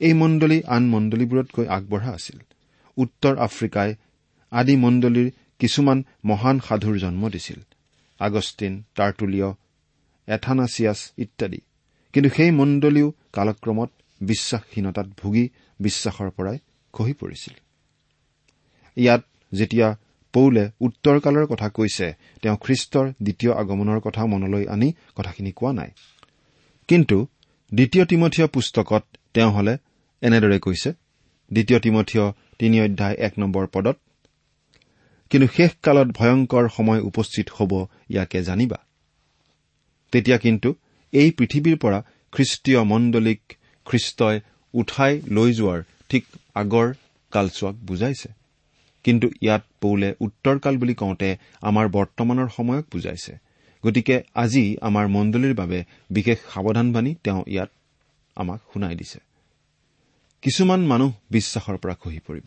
এই 0.00 0.12
মণ্ডলী 0.12 0.62
আন 0.62 0.82
মণ্ডলীবোৰতকৈ 0.88 1.66
আগবঢ়া 1.66 2.10
আছিল। 2.12 2.38
উত্তৰ 2.96 3.34
আফ্ৰিকাই 3.38 3.94
আদি 4.50 4.76
মণ্ডলীৰ 4.76 5.30
কিছুমান 5.58 6.04
মহান 6.24 6.60
সাধুৰ 6.68 6.96
জন্ম 6.98 7.28
দিছিল। 7.28 7.60
আগষ্টিন 8.18 8.82
টাৰ্টুলিয় 8.94 9.48
এথানাছিয়াছ 10.26 11.12
ইত্যাদি। 11.18 11.60
কিন্তু 12.12 12.30
সেই 12.36 12.50
মণ্ডলীও 12.50 13.12
কালক্ৰমত 13.32 13.90
বিশ্বাসহীনতাত 14.20 15.06
ভুগি 15.06 15.48
বিশ্বাসৰ 15.80 16.30
পৰাই 16.30 16.58
খহি 16.92 17.12
পৰিছিল। 17.12 17.54
ইয়াত 18.96 19.22
যেতিয়া 19.52 19.88
পৌলে 20.36 20.64
উত্তৰ 20.86 21.16
কালৰ 21.24 21.46
কথা 21.52 21.68
কৈছে। 21.76 22.06
তেওঁ 22.42 22.56
খ্ৰীষ্টৰ 22.64 23.06
দ্বিতীয় 23.22 23.52
আগমনৰ 23.60 24.00
কথা 24.06 24.22
মনলৈ 24.32 24.64
আনি 24.74 24.88
কথাখিনি 25.16 25.52
কোৱা 25.58 25.72
নাই। 25.72 25.90
কিন্তু 26.88 27.16
দ্বিতীয় 27.72 28.04
তিমঠীয় 28.04 28.46
পুস্তকত 28.46 29.04
তেওঁ 29.34 29.50
হলে 29.50 29.74
এনেদৰে 30.22 30.58
কৈছে। 30.66 30.90
দ্বিতীয় 31.50 31.78
তিমঠীয় 31.80 32.24
তিনি 32.58 32.76
অধ্যায় 32.80 33.16
এক 33.26 33.32
নম্বৰ 33.38 33.64
পদত 33.66 33.96
কিন্তু 35.30 35.46
শেষকালত 35.56 36.08
ভয়ংকৰ 36.18 36.64
সময় 36.76 37.00
উপস্থিত 37.00 37.46
হ'ব 37.56 37.72
ইয়াকে 38.10 38.38
জানিবা। 38.42 38.78
তেতিয়া 40.12 40.38
কিন্তু 40.38 40.68
এই 41.12 41.28
পৃথিৱীৰ 41.30 41.76
পৰা 41.82 41.98
খ্ৰীষ্টীয় 42.32 42.80
মণ্ডলীক 42.82 43.40
খ্ৰীষ্টই 43.86 44.36
উঠাই 44.74 45.12
লৈ 45.30 45.50
যোৱাৰ 45.52 45.80
ঠিক 46.08 46.24
আগৰ 46.54 46.86
কালচোৱাক 47.30 47.74
বুজাইছে। 47.88 48.28
কিন্তু 49.06 49.26
ইয়াত 49.42 49.62
পৌলে 49.80 50.08
উত্তৰকাল 50.20 50.74
বুলি 50.76 50.94
কওঁতে 50.94 51.28
আমাৰ 51.68 51.86
বৰ্তমানৰ 51.88 52.48
সময়ক 52.56 52.84
বুজাইছে। 52.92 53.32
গতিকে 53.84 54.16
আজি 54.34 54.64
আমাৰ 54.80 55.04
মণ্ডলীৰ 55.08 55.54
বাবে 55.54 55.78
বিশেষ 56.10 56.38
সাৱধানবাণী 56.54 57.10
তেওঁ 57.24 57.42
ইয়াত 57.46 57.70
আমাক 58.36 58.60
শুনাই 58.72 58.94
দিছে। 58.94 59.18
কিছুমান 60.42 60.80
মানুহ 60.86 61.10
বিশ্বাসৰ 61.30 61.76
পৰা 61.82 61.94
খহি 61.94 62.20
পৰিব। 62.26 62.46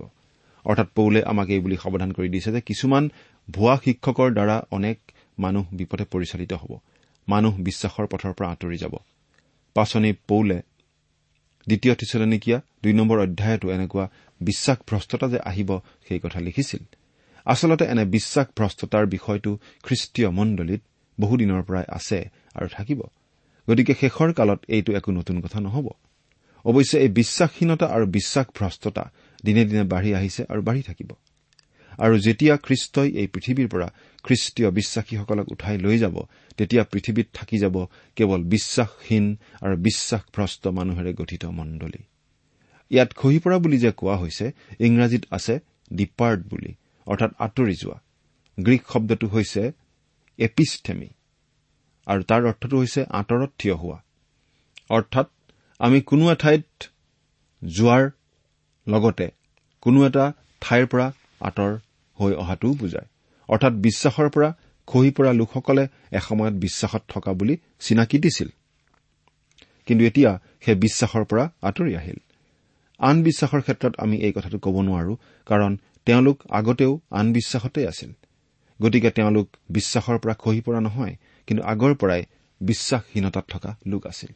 অৰ্থাৎ 0.65 0.87
পৌলে 0.95 1.19
আমাক 1.23 1.47
এই 1.49 1.59
বুলি 1.59 1.77
সাৱধান 1.83 2.11
কৰি 2.11 2.29
দিছে 2.29 2.49
যে 2.51 2.61
কিছুমান 2.61 3.03
ভুৱা 3.47 3.75
শিক্ষকৰ 3.85 4.29
দ্বাৰা 4.33 4.57
অনেক 4.71 4.97
মানুহ 5.39 5.65
বিপথে 5.71 6.05
পৰিচালিত 6.05 6.53
হ'ব। 6.53 6.71
মানুহ 7.27 7.53
বিশ্বাসৰ 7.57 8.05
পথৰ 8.11 8.33
পৰা 8.33 8.47
আঁতৰি 8.49 8.77
যাব। 8.77 8.93
পাচনি 9.75 10.11
পৌলে 10.27 10.57
দ্বিতীয় 11.67 11.93
থিচলনিকীয়া 11.95 12.57
দুই 12.83 12.93
নম্বৰ 12.93 13.17
অধ্যায়তো 13.19 13.67
এনেকুৱা 13.71 14.05
বিশ্বাসভ্ৰষ্টতা 14.41 15.27
যে 15.27 15.39
আহিব 15.39 15.79
সেই 16.07 16.19
কথা 16.19 16.39
লিখিছিল। 16.39 16.83
আচলতে 17.45 17.85
এনে 17.85 18.05
বিশ্বাসভ্ৰষ্টতাৰ 18.05 19.05
বিষয়টো 19.05 19.57
খ্ৰীষ্টীয় 19.83 20.29
মণ্ডলীত 20.29 20.81
বহুদিনৰ 21.19 21.63
পৰাই 21.63 21.83
আছে 21.87 22.29
আৰু 22.55 22.67
থাকিব। 22.67 23.01
গতিকে 23.69 23.93
শেষৰ 23.99 24.33
কালত 24.33 24.59
এইটো 24.67 24.93
একো 24.93 25.11
নতুন 25.11 25.41
কথা 25.41 25.59
নহ'ব। 25.59 25.89
অৱশ্যে 26.65 26.99
এই 26.99 27.09
বিশ্বাসহীনতা 27.09 27.85
আৰু 27.85 28.05
বিশ্বাসভ্ৰষ্টতা 28.05 29.11
দিনে 29.45 29.65
দিনে 29.65 29.83
বাঢ়ি 29.83 30.15
আহিছে 30.15 30.43
আৰু 30.49 30.61
বাঢ়ি 30.61 30.81
থাকিব। 30.81 31.11
আৰু 31.97 32.17
যেতিয়া 32.17 32.57
খ্ৰীষ্টই 32.57 33.09
এই 33.11 33.27
পৃথিৱীৰ 33.27 33.67
পৰা 33.67 33.87
খ্ৰীষ্টীয় 34.23 34.71
বিশ্বাসীসকলক 34.71 35.51
উঠাই 35.51 35.77
লৈ 35.77 35.97
যাব 35.97 36.21
তেতিয়া 36.57 36.83
পৃথিৱীত 36.83 37.27
থাকি 37.33 37.57
যাব 37.57 37.85
কেৱল 38.15 38.43
বিশ্বাসহীন 38.43 39.37
আৰু 39.61 39.75
বিশ্বাসভ্ৰষ্ট 39.77 40.67
মানুহেৰে 40.67 41.13
গঠিত 41.13 41.45
মণ্ডলী। 41.45 42.03
ইয়াত 42.91 43.09
খহি 43.15 43.39
পৰা 43.39 43.57
বুলি 43.57 43.77
যে 43.79 43.91
কোৱা 43.91 44.15
হৈছে 44.15 44.45
ইংৰাজীত 44.79 45.23
আছে 45.31 45.59
ডিপাৰ্ট 45.93 46.39
বুলি 46.47 46.71
অৰ্থাৎ 47.07 47.31
আঁতৰি 47.39 47.75
যোৱা। 47.75 47.97
গ্ৰীক 48.57 48.83
শব্দটো 48.93 49.27
হৈছে 49.27 49.71
এপিষ্টেমি 50.39 51.09
আৰু 52.07 52.21
তাৰ 52.23 52.41
অৰ্থটো 52.45 52.77
হৈছে 52.77 53.01
আঁতৰত 53.09 53.51
থিয় 53.59 53.75
হোৱা। 53.75 53.97
অৰ্থাৎ 54.89 55.27
আমি 55.79 56.01
কোনো 56.01 56.31
এঠাইত 56.31 56.65
যোৱাৰ 57.63 58.03
লগতে 58.87 59.27
কোনো 59.81 60.05
এটা 60.07 60.25
ঠাইৰ 60.61 60.85
পৰা 60.85 61.11
আঁতৰ 61.39 61.71
হৈ 62.19 62.33
অহাটোও 62.33 62.73
বুজায়। 62.73 63.07
অৰ্থাৎ 63.49 63.73
বিশ্বাসৰ 63.73 64.29
পৰা 64.29 64.49
খহি 64.87 65.11
পৰা 65.11 65.31
লোকসকলে 65.33 65.87
এসময়ত 66.11 66.53
বিশ্বাসত 66.53 67.03
থকা 67.07 67.33
বুলি 67.33 67.57
চিনাকি 67.79 68.17
দিছিল। 68.17 68.49
কিন্তু 69.85 70.05
এতিয়া 70.05 70.31
সেই 70.65 70.75
বিশ্বাসৰ 70.75 71.23
পৰা 71.25 71.43
আঁতৰি 71.61 71.95
আহিল। 71.95 72.19
আন 72.99 73.23
বিশ্বাসৰ 73.23 73.61
ক্ষেত্ৰত 73.61 73.93
আমি 73.97 74.15
এই 74.17 74.31
কথাটো 74.31 74.57
ক'ব 74.59 74.75
নোৱাৰো 74.81 75.13
কাৰণ 75.47 75.71
তেওঁলোক 76.05 76.37
আগতেও 76.49 76.99
আন 77.11 77.33
বিশ্বাসতেই 77.33 77.87
আছিল। 77.87 78.11
গতিকে 78.81 79.09
তেওঁলোক 79.11 79.47
বিশ্বাসৰ 79.69 80.17
পৰা 80.17 80.33
খহি 80.33 80.61
পৰা 80.61 80.79
নহয় 80.79 81.15
কিন্তু 81.47 81.61
আগৰ 81.63 81.93
পৰাই 81.95 82.21
বিশ্বাসহীনতাত 82.61 83.45
থকা 83.49 83.71
লোক 83.85 84.07
আছিল। 84.07 84.31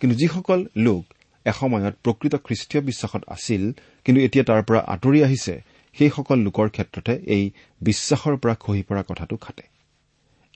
কিন্তু 0.00 0.14
যিসকল 0.16 0.60
লোক 0.76 1.04
এসময়ত 1.46 1.94
প্ৰকৃত 2.04 2.34
খ্ৰীষ্টীয় 2.36 2.80
বিশ্বাসত 2.84 3.22
আছিল 3.28 3.62
কিন্তু 4.04 4.20
এতিয়া 4.22 4.44
তাৰ 4.44 4.62
পৰা 4.62 4.80
আঁতৰি 4.94 5.18
আহিছে 5.22 5.54
সেইসকল 5.96 6.38
লোকৰ 6.38 6.68
ক্ষেত্ৰতে 6.68 7.12
এই 7.26 7.44
বিশ্বাসৰ 7.80 8.34
পৰা 8.36 8.54
খহি 8.54 8.82
পৰা 8.82 9.02
কথাটো 9.08 9.36
খাটে। 9.36 9.64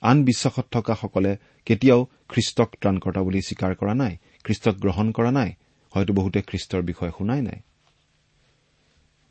আন 0.01 0.17
বিশ্বাসত 0.23 0.65
থকাসকলে 0.71 1.31
কেতিয়াও 1.65 2.01
খ্ৰীষ্টক 2.29 2.69
ত্ৰাণকৰ্তা 2.81 3.21
বুলি 3.21 3.41
স্বীকাৰ 3.41 3.71
কৰা 3.75 3.93
নাই 3.93 4.13
খ্ৰীষ্টক 4.43 4.75
গ্ৰহণ 4.75 5.07
কৰা 5.11 5.31
নাই 5.31 5.49
হয়তো 5.97 6.13
বহুতে 6.13 6.41
খ্ৰীষ্টৰ 6.41 6.81
বিষয়ে 6.81 7.11
শুনাই 7.17 7.41
নাই। 7.41 7.59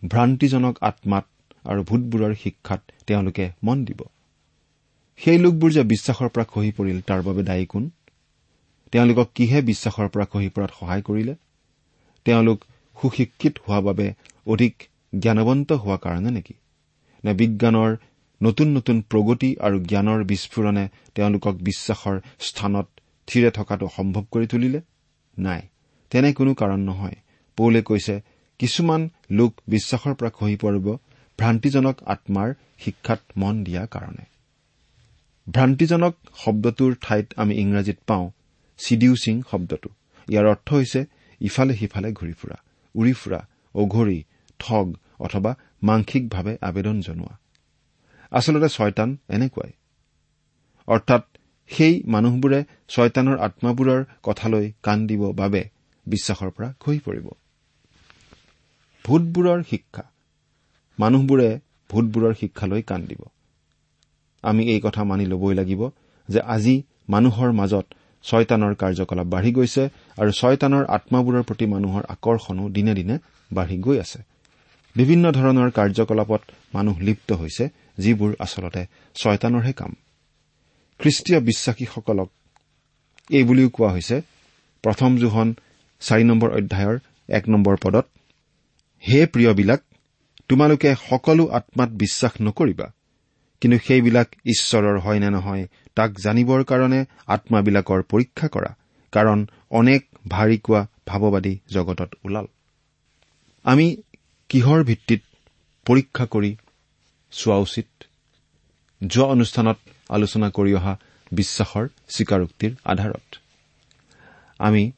ভ্ৰান্তিজনক 0.02 0.78
আত্মাত 0.80 1.26
আৰু 1.64 1.80
ভূতবোৰৰ 1.82 2.34
শিক্ষাত 2.34 2.80
তেওঁলোকে 3.06 3.44
মন 3.62 3.84
দিব। 3.84 4.00
সেই 5.20 5.38
লোকবোৰ 5.38 5.70
যে 5.72 5.82
বিশ্বাসৰ 5.82 6.28
পৰা 6.28 6.44
খহি 6.44 6.72
পৰিল 6.72 6.98
তাৰ 7.00 7.22
বাবে 7.22 7.42
দায়ী 7.42 7.66
কোন? 7.66 7.90
তেওঁলোকক 8.92 9.28
কিহে 9.34 9.62
বিশ্বাসৰ 9.62 10.08
পৰা 10.08 10.24
খহি 10.24 10.48
পৰাত 10.48 10.70
সহায় 10.80 11.02
কৰিলে? 11.02 11.34
তেওঁলোক 12.24 12.58
সুশিক্ষিত 13.02 13.54
হোৱা 13.68 13.80
বাবে 13.80 14.06
অধিক 14.46 14.74
জ্ঞানৱন্ত 15.18 15.72
হোৱা 15.72 15.96
কাৰণে 15.96 16.30
নেকি? 16.30 16.54
নে 17.24 17.34
বিজ্ঞানৰ 17.34 17.96
নতুন 18.42 18.68
নতুন 18.68 18.96
প্ৰগতি 19.02 19.50
আৰু 19.60 19.76
জ্ঞানৰ 19.84 20.24
বিস্ফোৰণে 20.24 20.88
তেওঁলোকক 21.14 21.54
বিশ্বাসৰ 21.54 22.16
স্থানত 22.38 22.86
থিৰে 23.26 23.50
থকাটো 23.50 23.88
সম্ভৱ 23.96 24.24
কৰি 24.30 24.46
তুলিলে? 24.46 24.80
নাই। 25.38 25.62
তেনে 26.10 26.32
কোনো 26.32 26.52
কাৰণ 26.54 26.80
নহয়। 26.80 27.18
পৌলে 27.58 27.80
কৈছে 27.82 28.14
কিছুমান 28.60 29.02
লোক 29.30 29.52
বিশ্বাসৰ 29.68 30.14
পৰা 30.18 30.30
খহি 30.30 30.56
পৰিব 30.56 30.86
ভ্ৰান্তিজনক 31.38 31.96
আত্মাৰ 32.06 32.48
শিক্ষাত 32.78 33.20
মন 33.36 33.54
দিয়া 33.64 33.82
কাৰণে। 33.86 34.24
ভ্ৰান্তিজনক 35.46 36.14
শব্দটোৰ 36.34 36.92
ঠাইত 37.00 37.26
আমি 37.36 37.54
ইংৰাজীত 37.54 37.98
পাওঁ 38.06 38.26
চিডিউচিং 38.78 39.34
শব্দটো। 39.50 39.88
ইয়াৰ 40.28 40.46
অৰ্থ 40.46 40.68
হৈছে 40.74 41.00
ইফালে 41.40 41.74
সিফালে 41.76 42.08
ঘূৰি 42.12 42.32
ফুৰা 42.32 42.56
উৰি 42.94 43.12
ফুৰা 43.12 43.40
অঘৰি 43.74 44.18
ঠগ 44.58 44.86
অথবা 45.18 45.50
মাংসিকভাৱে 45.82 46.52
আবেদন 46.60 46.96
জনোৱা। 47.00 47.34
আচলতে 48.32 48.68
ছয়তান 48.68 49.10
এনেকুৱাই। 49.28 49.72
অৰ্থাৎ 50.88 51.22
সেই 51.70 51.94
মানুহবোৰে 52.06 52.60
ছয়তানৰ 52.88 53.36
আত্মাবোৰৰ 53.38 54.00
কথালৈ 54.22 54.66
কাণ 54.82 54.98
দিব 55.06 55.22
বাবে 55.32 55.62
বিশ্বাসৰ 56.06 56.50
পৰা 56.50 56.72
খহি 56.80 56.98
পৰিব। 56.98 57.26
ভূতবোৰৰ 59.04 59.62
শিক্ষা। 59.62 60.02
মানুহবোৰে 60.98 61.60
ভূতবোৰৰ 61.90 62.34
শিক্ষালৈ 62.40 62.82
দিব। 62.82 63.22
আমি 64.42 64.62
এই 64.70 64.80
কথা 64.80 65.04
মানি 65.04 65.24
ল'বই 65.26 65.54
লাগিব 65.54 65.90
যে 66.28 66.40
আজি 66.40 66.82
মানুহৰ 67.08 67.52
মাজত 67.52 67.86
ছয়তানৰ 68.24 68.74
কাৰ্যকলাপ 68.74 69.26
বাঢ়ি 69.26 69.52
গৈছে 69.52 69.82
আৰু 70.18 70.30
ছয়তানৰ 70.32 70.84
আত্মাবোৰৰ 70.84 71.42
প্ৰতি 71.42 71.66
মানুহৰ 71.66 72.02
আকৰ্ষণো 72.08 72.68
দিনে 72.68 72.94
দিনে 72.94 73.18
বাঢ়ি 73.52 73.78
গৈ 73.78 73.98
আছে। 73.98 74.20
বিভিন্ন 74.96 75.32
ধৰণৰ 75.32 75.70
কাৰ্যকলাপত 75.70 76.42
মানুহ 76.74 76.98
লিপ্ত 76.98 77.32
হৈছে 77.32 77.68
যিবোৰ 77.98 78.34
আচলতে 78.38 78.86
ছয়তানৰহে 79.14 79.72
কাম। 79.72 79.92
খ্ৰীষ্টীয় 80.98 81.40
বিশ্বাসীসকলক 81.40 82.30
এই 83.30 83.44
বুলিও 83.44 83.68
কোৱা 83.68 83.90
হৈছে 83.92 84.22
প্ৰথম 84.82 85.18
জোহন 85.18 85.54
চাৰি 86.00 86.24
নম্বৰ 86.24 86.50
অধ্যায়ৰ 86.50 86.96
এক 87.28 87.48
নম্বৰ 87.48 87.76
পদত 87.82 88.06
হে 89.04 89.26
প্ৰিয়বিলাক 89.26 89.80
তোমালোকে 90.48 90.94
সকলো 91.10 91.44
আত্মাত 91.46 91.90
বিশ্বাস 91.90 92.32
নকৰিবা। 92.40 92.92
কিন্তু 93.60 93.78
সেইবিলাক 93.86 94.28
ঈশ্বৰৰ 94.44 94.98
হয় 94.98 95.18
নে 95.18 95.30
নহয় 95.30 95.66
তাক 95.94 96.10
জানিবৰ 96.18 96.64
কাৰণে 96.64 97.00
আত্মাবিলাকৰ 97.26 98.02
পৰীক্ষা 98.02 98.48
কৰা 98.48 98.70
কাৰণ 99.12 99.46
অনেক 99.70 100.00
ভাৰী 100.28 100.58
কোৱা 100.58 100.86
ভাৱবাদী 101.06 101.58
জগতত 101.70 102.10
ওলাল। 102.24 102.46
আমি 103.64 103.96
কিহৰ 104.48 104.84
ভিত্তিত 104.84 105.22
পৰীক্ষা 105.86 106.26
কৰি 106.26 106.56
চোৱা 107.32 107.56
উচিত? 107.56 107.88
যোৱা 109.06 109.26
অনুষ্ঠানত 109.26 109.78
আলোচনা 110.10 110.50
কৰি 110.50 110.72
অহা 110.74 110.94
বিশ্বাসৰ 111.32 111.88
স্বীকাৰোক্তিৰ 112.08 112.72
আধাৰত। 112.84 113.26
আমি 114.58 114.92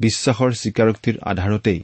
বিশ্বাসৰ 0.00 0.50
স্বীকাৰোক্তিৰ 0.52 1.16
আধাৰতেই 1.22 1.80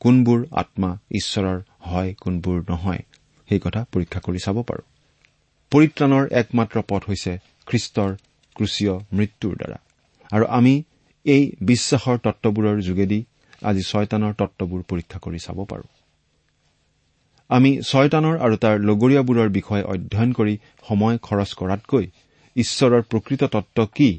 কোনবোৰ 0.00 0.40
আত্মা 0.52 0.90
ঈশ্বৰৰ 1.10 1.58
হয় 1.80 2.14
কোনবোৰ 2.20 2.58
নহয় 2.70 3.02
সেই 3.48 3.60
কথা 3.60 3.80
পৰীক্ষা 3.92 4.20
কৰি 4.20 4.38
চাব 4.38 4.56
পাৰো। 4.62 4.82
পৰিত্ৰাণৰ 5.72 6.24
একমাত্ৰ 6.40 6.82
পথ 6.88 7.02
হৈছে 7.08 7.32
খ্ৰীষ্টৰ 7.66 8.10
ক্ৰুচীয় 8.56 8.94
মৃত্যুৰ 9.12 9.54
দ্বাৰা। 9.56 9.78
আৰু 10.32 10.44
আমি 10.48 10.74
এই 11.26 11.42
বিশ্বাসৰ 11.62 12.16
তত্ববোৰৰ 12.18 12.80
যোগেদি 12.80 13.24
আজি 13.62 13.82
ছয়তানৰ 13.82 14.32
তত্ববোৰ 14.34 14.82
পৰীক্ষা 14.82 15.18
কৰি 15.18 15.38
চাব 15.38 15.58
পাৰো। 15.64 15.84
আমি 17.50 17.70
ছয়তানৰ 17.80 18.36
আৰু 18.38 18.56
তাৰ 18.56 18.76
লগৰীয়াবোৰৰ 18.80 19.48
বিষয়ে 19.48 19.82
অধ্যয়ন 19.82 20.30
কৰি 20.32 20.54
সময় 20.88 21.16
খৰচ 21.18 21.50
কৰাতকৈ 21.54 22.04
ঈশ্বৰৰ 22.56 23.02
প্ৰকৃত 23.02 23.42
তত্ব 23.44 23.86
কি 23.94 24.10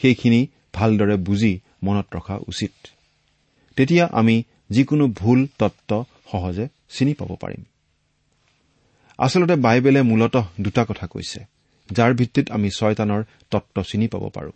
সেইখিনি 0.00 0.40
ভালদৰে 0.72 1.16
বুজি 1.16 1.52
মনত 1.82 2.16
ৰখা 2.16 2.38
উচিত। 2.48 2.72
তেতিয়া 3.76 4.08
আমি 4.12 4.42
যিকোনো 4.70 5.08
ভুল 5.08 5.46
তত্ব 5.58 6.04
সহজে 6.32 6.68
চিনি 6.88 7.14
পাব 7.14 7.36
পাৰিম। 7.40 7.64
আচলতে 9.18 9.56
বাইবেলে 9.56 10.02
মূলতঃ 10.02 10.42
দুটা 10.60 10.84
কথা 10.84 11.06
কৈছে 11.06 11.44
যাৰ 11.92 12.14
ভিত্তিত 12.14 12.50
আমি 12.50 12.70
ছয়তানৰ 12.70 13.24
তত্ব 13.50 13.82
চিনি 13.82 14.08
পাব 14.08 14.28
পাৰো। 14.28 14.50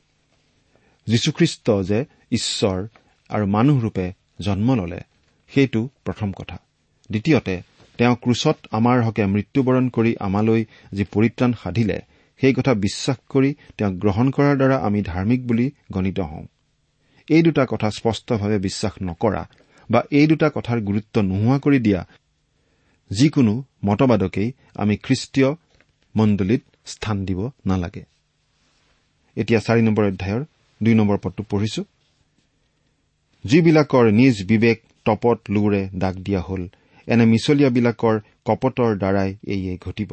যীশুখ্ৰীষ্ট 1.06 1.82
যে 1.82 2.04
ঈশ্বৰ 2.32 2.86
আৰু 3.28 3.46
মানুহৰূপে 3.46 4.12
জন্ম 4.40 4.74
ললে 4.74 5.00
সেইটো 5.48 5.88
প্ৰথম 6.04 6.32
কথা। 6.32 6.58
দ্বিতীয়তে 7.10 7.62
তেওঁ 7.98 8.16
ক্ৰুচত 8.16 8.56
আমাৰ 8.70 9.02
হকে 9.02 9.26
মৃত্যুবৰণ 9.26 9.88
কৰি 9.88 10.16
আমালৈ 10.20 10.64
যি 10.92 11.04
পৰিত্ৰাণ 11.04 11.52
সাধিলে 11.52 12.00
সেই 12.40 12.54
কথা 12.54 12.74
বিশ্বাস 12.74 13.16
কৰি 13.28 13.54
তেওঁক 13.76 13.92
গ্ৰহণ 13.92 14.30
কৰাৰ 14.30 14.56
দ্বাৰা 14.56 14.76
আমি 14.76 15.02
ধাৰ্মিক 15.02 15.46
বুলি 15.46 15.70
গণিত 15.92 16.20
হওঁ। 16.20 16.46
এই 17.30 17.42
দুটা 17.42 17.64
কথা 17.72 17.88
স্পষ্টভাৱে 17.90 18.58
বিশ্বাস 18.66 18.94
নকৰা 19.02 19.42
বা 19.90 20.00
এই 20.18 20.26
দুটা 20.26 20.48
কথাৰ 20.56 20.78
গুৰুত্ব 20.88 21.14
নোহোৱা 21.20 21.56
কৰি 21.64 21.78
দিয়া 21.86 22.00
যিকোনো 23.10 23.54
মতবাদকেই 23.84 24.48
আমি 24.74 24.94
খ্ৰীষ্টীয় 24.96 25.50
মণ্ডলীত 26.14 26.62
স্থান 26.86 27.16
দিব 27.24 27.40
নালাগে। 27.66 28.04
এতিয়া 29.36 29.60
চাৰি 29.66 29.82
নম্বৰ 29.82 30.04
অধ্যায়ৰ 30.04 30.42
দুই 30.80 30.94
নম্বৰ 30.94 31.16
পদটো 31.24 31.42
পঢ়িছো। 31.50 31.82
যিবিলাকৰ 33.44 34.06
নিজ 34.10 34.34
বিবেক 34.42 34.78
টপত 35.04 35.38
লোৰে 35.50 35.82
দাগ 35.94 36.14
দিয়া 36.26 36.40
হল 36.40 36.62
এনে 37.08 37.24
মিছলীয়াবিলাকৰ 37.32 38.16
কপটৰ 38.46 38.90
দ্বাৰাই 38.98 39.30
এইয়ে 39.54 39.72
ঘটিব। 39.76 40.10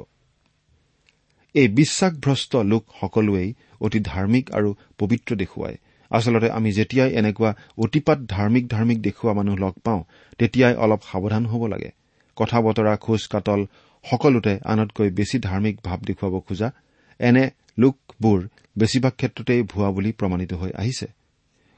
এই 1.55 1.67
বিশ্বাসভ্ৰষ্ট 1.77 2.51
লোক 2.71 2.83
সকলোৱেই 2.99 3.49
অতি 3.81 3.99
ধাৰ্মিক 4.09 4.45
আৰু 4.57 4.69
পবিত্ৰ 4.97 5.31
দেখুৱায়। 5.35 5.77
আচলতে 6.11 6.49
আমি 6.49 6.71
যেতিয়াই 6.71 7.11
এনেকুৱা 7.11 7.51
অতিপাত 7.77 8.19
ধাৰ্মিক 8.27 8.67
ধাৰ্মিক 8.67 8.97
দেখুওৱা 9.01 9.33
মানুহ 9.33 9.55
লগ 9.55 9.73
পাওঁ 9.83 10.01
তেতিয়াই 10.39 10.75
অলপ 10.75 11.01
সাৱধান 11.11 11.45
হ'ব 11.45 11.63
লাগে। 11.67 11.91
কথা 12.35 12.61
বতৰা 12.61 12.95
খোজ 12.95 13.21
কাটল 13.27 13.61
সকলোতে 14.05 14.53
আনতকৈ 14.65 15.09
বেছি 15.09 15.37
ধাৰ্মিক 15.39 15.75
ভাৱ 15.83 15.99
দেখুৱাব 15.99 16.39
খোজা 16.39 16.71
এনে 17.19 17.43
লোকবোৰ 17.79 18.39
বেছিভাগ 18.77 19.11
ক্ষেত্ৰতেই 19.11 19.61
ভুৱা 19.63 19.89
বুলি 19.91 20.11
প্ৰমাণিত 20.11 20.53
হৈ 20.53 20.71
আহিছে। 20.71 21.07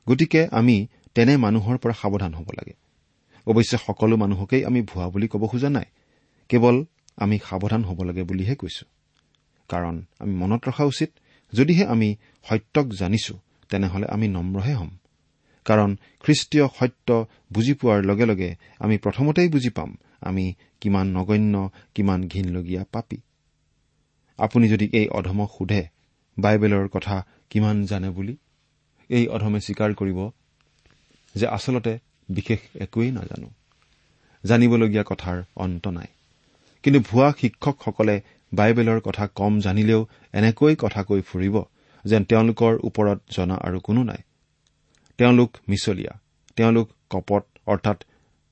গতিকে 0.07 0.41
আমি 0.51 0.87
তেনে 1.15 1.33
মানুহৰ 1.37 1.77
পৰা 1.77 1.93
সাৱধান 1.93 2.33
হ'ব 2.33 2.49
লাগে। 2.57 2.73
অৱশ্যে 3.47 3.77
সকলো 3.87 4.15
মানুহকেই 4.17 4.65
আমি 4.65 4.81
ভুৱা 4.81 5.07
বুলি 5.09 5.27
ক'ব 5.27 5.43
খোজা 5.47 5.69
নাই। 5.69 5.85
কেৱল 6.49 6.85
আমি 7.17 7.37
সাৱধান 7.49 7.81
হ'ব 7.83 7.99
লাগে 8.03 8.23
বুলিহে 8.23 8.55
কৈছো। 8.55 8.85
কাৰণ 9.69 9.95
আমি 10.19 10.33
মনত 10.35 10.61
ৰখা 10.69 10.83
উচিত 10.83 11.09
যদিহে 11.53 11.85
আমি 11.85 12.15
সত্যক 12.49 12.87
জানিছো। 12.93 13.35
তেনেহলে 13.69 14.05
আমি 14.07 14.27
নম্ৰহে 14.27 14.73
হ'ম। 14.73 14.91
কাৰণ 15.65 15.89
খ্ৰীষ্টীয় 16.23 16.65
সত্য 16.79 17.25
বুজি 17.53 17.73
পোৱাৰ 17.73 17.99
লগে 18.05 18.25
লগে 18.25 18.55
আমি 18.79 18.97
প্ৰথমতেই 18.97 19.49
বুজি 19.49 19.69
পাম 19.69 19.89
আমি 20.21 20.53
কিমান 20.81 21.07
নগণ্য 21.07 21.69
কিমান 21.95 22.27
ঘীনলগীয়া 22.27 22.83
পাপী। 22.91 23.17
আপুনি 24.39 24.69
যদি 24.69 24.85
এই 24.93 25.07
অধমক 25.09 25.49
সোধে 25.57 25.81
বাইবেলৰ 26.37 26.87
কথা 26.87 27.25
কিমান 27.49 27.85
জানে 27.85 28.09
বুলি? 28.09 28.35
এই 29.09 29.27
অধমে 29.27 29.59
স্বীকাৰ 29.59 29.93
কৰিব 29.93 30.19
যে 31.35 31.47
আচলতে 31.47 31.93
বিশেষ 32.29 32.59
একোৱেই 32.75 33.11
নাজানো। 33.11 33.49
জানিবলগীয়া 34.43 35.03
কথাৰ 35.03 35.37
অন্ত 35.55 35.87
নাই। 35.87 36.09
কিন্তু 36.83 36.99
ভুৱা 36.99 37.33
শিক্ষকসকলে 37.41 38.21
বাইবেলৰ 38.53 38.99
কথা 38.99 39.27
কম 39.27 39.59
জানিলেও 39.59 40.01
এনেকৈ 40.33 40.75
কথা 40.75 41.03
কৈ 41.03 41.21
ফুৰিব। 41.21 41.55
যেন 42.05 42.23
তেওঁলোকৰ 42.23 42.73
ওপৰত 42.83 43.19
জনা 43.35 43.55
আৰু 43.55 43.79
কোনো 43.79 44.03
নাই। 44.03 44.21
তেওঁলোক 45.17 45.57
মিছলীয়া 45.69 46.13
তেওঁলোক 46.55 46.87
কপট 47.09 47.43
অৰ্থাৎ 47.67 48.03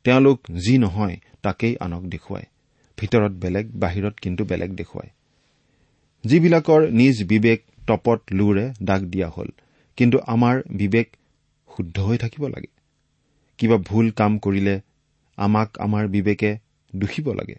তেওঁলোক 0.04 0.40
যি 0.52 0.78
নহয় 0.78 1.18
তাকেই 1.42 1.78
আনক 1.80 2.04
দেখুৱায়। 2.04 2.46
ভিতৰত 2.98 3.32
বেলেগ 3.32 3.66
বাহিৰত 3.80 4.14
কিন্তু 4.22 4.46
বেলেগ 4.46 4.72
দেখুৱায়। 4.76 5.10
যিবিলাকৰ 6.24 6.90
নিজ 6.92 7.24
বিবেক 7.24 7.60
টপত 7.88 8.22
লোৰে 8.32 8.74
দাগ 8.84 9.02
দিয়া 9.02 9.30
হল 9.30 9.48
কিন্তু 9.98 10.18
আমাৰ 10.28 10.56
বিবেক 10.70 11.08
শুদ্ধ 11.78 12.00
হৈ 12.00 12.18
থাকিব 12.18 12.48
লাগে। 12.48 12.68
কিবা 13.58 13.78
ভুল 13.78 14.12
কাম 14.12 14.38
কৰিলে 14.38 14.82
আমাক 15.38 15.78
আমাৰ 15.80 16.08
বিবেকে 16.08 16.58
দুখিব 16.96 17.34
লাগে। 17.34 17.56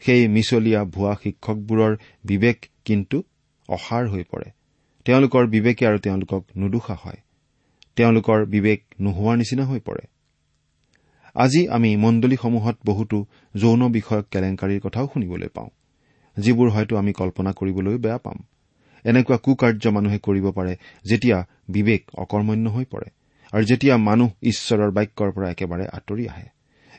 সেই 0.00 0.28
মিছলীয়া 0.28 0.84
ভুৱা 0.84 1.14
শিক্ষকবোৰৰ 1.22 1.96
বিবেক 2.24 2.66
কিন্তু 2.84 3.22
অসাৰ 3.68 4.08
হৈ 4.08 4.22
পৰে। 4.22 4.50
তেওঁলোকৰ 5.06 5.46
বিবেকে 5.46 5.86
আৰু 5.86 5.98
তেওঁলোকক 5.98 6.42
নুদোষা 6.56 6.94
হয়। 6.94 7.20
তেওঁলোকৰ 7.96 8.46
বিবেক 8.46 8.80
নোহোৱাৰ 9.00 9.36
নিচিনা 9.36 9.64
হৈ 9.64 9.80
পৰে। 9.80 10.04
আজি 11.34 11.68
আমি 11.68 11.96
মণ্ডলীসমূহত 11.96 12.76
বহুতো 12.86 13.26
যৌন 13.54 13.92
বিষয়ক 13.92 14.26
কেলেংকাৰীৰ 14.30 14.80
কথাও 14.80 15.06
শুনিবলৈ 15.14 15.48
পাওঁ 15.48 15.70
যিবোৰ 16.36 16.68
হয়তো 16.70 16.96
আমি 16.96 17.12
কল্পনা 17.12 17.52
কৰিবলৈ 17.52 17.98
বেয়া 17.98 18.18
পাম। 18.18 18.38
এনেকুৱা 19.04 19.36
কুকাৰ্য 19.36 19.84
মানুহে 19.88 20.18
কৰিব 20.18 20.46
পাৰে 20.50 20.76
যেতিয়া 21.04 21.38
বিবেক 21.68 22.02
অকৰ্মণ্য 22.14 22.70
হৈ 22.70 22.84
পৰে 22.84 23.08
আৰু 23.52 23.64
যেতিয়া 23.64 23.96
মানুহ 23.96 24.30
ঈশ্বৰৰ 24.42 24.90
বাক্যৰ 24.90 25.30
পৰা 25.32 25.50
একেবাৰে 25.50 25.84
আঁতৰি 25.86 26.24
আহে। 26.28 26.48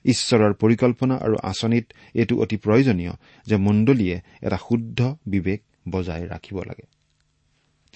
ঈশ্বৰৰ 0.06 0.54
পৰিকল্পনা 0.54 1.16
আৰু 1.16 1.36
আঁচনিত 1.44 1.86
এইটো 2.14 2.34
অতি 2.40 2.58
প্ৰয়োজনীয় 2.58 3.14
যে 3.48 3.56
মণ্ডলীয়ে 3.58 4.22
এটা 4.42 4.58
শুদ্ধ 4.58 5.00
বিবেক 5.26 5.60
বজাই 5.92 6.24
ৰাখিব 6.28 6.58
লাগে। 6.60 6.95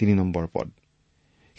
তিনি 0.00 0.12
নম্বৰ 0.20 0.46
পদ। 0.54 0.68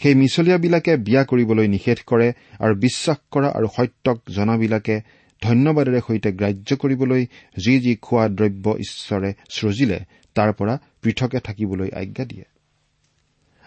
সেই 0.02 0.14
মিছলীয়াবিলাকে 0.14 0.92
বিয়া 0.96 1.22
কৰিবলৈ 1.24 1.66
নিষেধ 1.68 1.98
কৰে 2.06 2.28
আৰু 2.58 2.74
বিশ্বাস 2.74 3.18
কৰা 3.30 3.48
আৰু 3.48 3.68
সত্যক 3.76 4.18
জনাবিলাকে 4.36 5.00
ধন্যবাদেৰে 5.42 6.00
সৈতে 6.06 6.32
গ্ৰাহ্য 6.32 6.76
কৰিবলৈ 6.76 7.22
যি 7.64 7.74
যি 7.80 7.92
খোৱা 8.02 8.28
দ্ৰব্য 8.28 8.74
ঈশ্বৰে 8.78 9.30
সৃজিলে 9.50 9.98
তাৰ 10.34 10.52
পৰা 10.52 10.74
পৃথকে 11.02 11.38
থাকিবলৈ 11.38 11.90
আজ্ঞা 11.96 12.24
দিয়ে। 12.24 12.44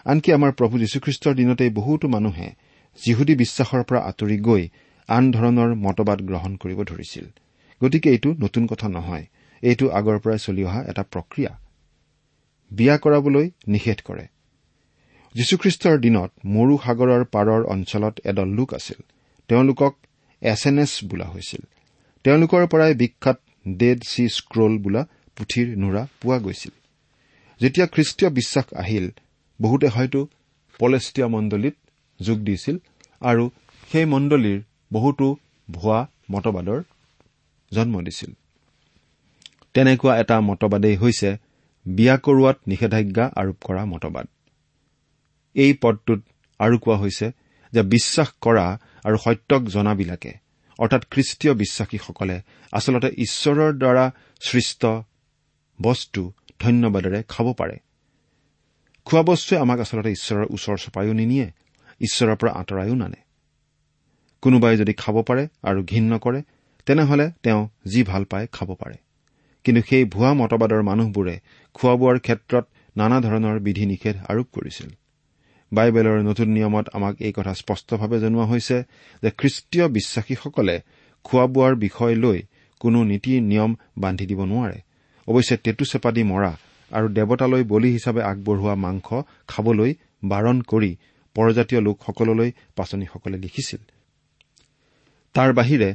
আনকি 0.04 0.32
আমাৰ 0.32 0.52
প্ৰভু 0.52 0.78
যীশুখ্ৰীষ্টৰ 0.78 1.34
দিনতেই 1.34 1.70
বহুতো 1.70 2.08
মানুহে 2.08 2.48
যিহুদী 3.04 3.34
বিশ্বাসৰ 3.34 3.82
পৰা 3.82 4.00
আঁতৰি 4.00 4.36
গৈ 4.38 4.68
আন 5.08 5.32
ধৰণৰ 5.32 5.74
মতবাদ 5.74 6.22
গ্ৰহণ 6.22 6.56
কৰিব 6.56 6.82
ধৰিছিল। 6.82 7.26
গতিকে 7.84 8.10
এইটো 8.10 8.30
নতুন 8.32 8.66
কথা 8.66 8.88
নহয়। 8.88 9.26
এইটো 9.62 9.90
আগৰ 9.90 10.18
পৰাই 10.18 10.38
চলি 10.38 10.64
অহা 10.64 10.80
এটা 10.88 11.02
প্ৰক্ৰিয়া। 11.02 11.52
বিয়া 12.70 12.98
কৰাবলৈ 12.98 13.50
নিষেধ 13.68 13.98
কৰে। 14.04 14.26
যীশুখ্ৰীষ্টৰ 15.36 15.96
দিনত 15.98 16.30
মৰু 16.44 16.78
সাগৰৰ 16.84 17.24
পাৰৰ 17.24 17.62
অঞ্চলত 17.64 18.14
এদল 18.24 18.48
লোক 18.48 18.74
আছিল। 18.74 19.02
তেওঁলোকক 19.48 19.94
এছ 20.42 20.66
এন 20.66 20.78
এছ 20.78 21.04
বোলা 21.04 21.26
হৈছিল। 21.26 21.62
তেওঁলোকৰ 22.24 22.66
পৰাই 22.66 22.94
বিখ্যাত 22.94 23.38
ডেড 23.76 23.98
চি 24.08 24.28
স্ক্ৰল 24.28 24.78
বোলা 24.78 25.02
পুথিৰ 25.36 25.66
নোৰা 25.76 26.06
পোৱা 26.22 26.38
গৈছিল। 26.38 26.74
যেতিয়া 27.60 27.86
খ্ৰীষ্টীয় 27.86 28.30
বিশ্বাস 28.30 28.66
আহিল 28.74 29.10
বহুতে 29.62 29.88
হয়তো 29.88 30.28
পলেষ্টীয়া 30.78 31.28
মণ্ডলীত 31.28 31.76
যোগ 32.20 32.38
দিছিল 32.38 32.76
আৰু 33.20 33.50
সেই 33.92 34.04
মণ্ডলীৰ 34.04 34.60
বহুতো 34.92 35.36
ভুৱা 35.70 36.08
মতবাদৰ 36.30 36.80
জন্ম 37.72 37.94
দিছিল। 38.00 38.30
তেনেকুৱা 39.74 40.12
এটা 40.18 40.40
মতবাদেই 40.40 40.96
হৈছে 40.96 41.36
বিয়া 41.86 42.16
কৰোৱাত 42.16 42.56
নিষেধাজ্ঞা 42.66 43.24
আৰোপ 43.36 43.56
কৰা 43.64 43.84
মতবাদ। 43.84 44.26
এই 45.56 45.72
পদটোত 45.72 46.20
আৰু 46.60 46.78
কোৱা 46.78 46.96
হৈছে 46.96 47.26
যে 47.72 47.82
বিশ্বাস 47.82 48.28
কৰা 48.40 48.66
আৰু 49.04 49.16
সত্যক 49.16 49.62
জনাবিলাকে 49.68 50.32
অৰ্থাৎ 50.78 51.02
খ্ৰীষ্টীয় 51.10 51.52
বিশ্বাসীসকলে 51.54 52.36
আচলতে 52.72 53.08
ঈশ্বৰৰ 53.16 53.72
দ্বাৰা 53.72 54.04
সৃষ্ট 54.40 54.82
বস্তু 55.78 56.22
ধন্যবাদেৰে 56.60 57.22
খাব 57.28 57.46
পাৰে। 57.52 57.76
খোৱা 59.06 59.22
বস্তুৱে 59.22 59.56
আমাক 59.58 59.78
আচলতে 59.80 60.10
ঈশ্বৰৰ 60.10 60.46
ওচৰ 60.50 60.76
চপায়ো 60.76 61.12
নিনিয়ে 61.12 61.46
ঈশ্বৰৰ 62.00 62.36
পৰা 62.36 62.52
আঁতৰায়ো 62.52 62.94
নানে। 62.94 63.20
কোনোবাই 64.42 64.76
যদি 64.76 64.92
খাব 64.92 65.16
পাৰে 65.22 65.48
আৰু 65.62 65.80
ঘীন 65.84 66.04
নকৰে 66.12 66.40
তেনেহলে 66.86 67.26
তেওঁ 67.42 67.62
যি 67.86 68.00
ভাল 68.02 68.22
পায় 68.24 68.46
খাব 68.52 68.68
পাৰে। 68.74 68.96
কিন্তু 69.64 69.82
সেই 69.88 70.04
ভুৱা 70.04 70.30
মতবাদৰ 70.34 70.82
মানুহবোৰে 70.82 71.34
খোৱা 71.74 71.94
বোৱাৰ 71.94 72.18
ক্ষেত্ৰত 72.18 72.64
নানা 72.96 73.16
ধৰণৰ 73.20 73.56
বিধি 73.60 73.84
নিষেধ 73.86 74.16
আৰোপ 74.28 74.46
কৰিছিল। 74.52 74.88
বাইবেলৰ 75.72 76.22
নতুন 76.22 76.48
নিয়মত 76.48 76.86
আমাক 76.92 77.14
এই 77.20 77.32
কথা 77.32 77.54
স্পষ্টভাৱে 77.54 78.20
জনোৱা 78.20 78.44
হৈছে 78.44 78.76
যে 79.22 79.30
খ্ৰীষ্টীয় 79.30 79.88
বিশ্বাসীসকলে 79.88 80.80
খোৱা 81.24 81.46
বোৱাৰ 81.46 81.74
বিষয় 81.74 82.14
লৈ 82.14 82.42
কোনো 82.80 83.04
নীতি 83.04 83.40
নিয়ম 83.40 83.74
বান্ধি 83.98 84.26
দিব 84.26 84.40
নোৱাৰে। 84.44 84.78
অৱশ্যে 85.28 85.56
টেটু 85.56 85.84
চেপা 85.84 86.10
দি 86.12 86.22
মৰা 86.22 86.52
আৰু 86.90 87.06
দেৱতালৈ 87.08 87.62
বলি 87.64 87.88
হিচাপে 87.92 88.22
আগবঢ়োৱা 88.22 88.74
মাংস 88.74 89.08
খাবলৈ 89.48 89.94
বাৰণ 90.24 90.60
কৰি 90.60 90.96
পৰজাতীয় 91.34 91.80
লোকসকললৈ 91.80 92.50
পাচনীসকলে 92.76 93.36
লিখিছিল। 93.36 93.80
তাৰ 95.34 95.52
বাহিৰে 95.52 95.94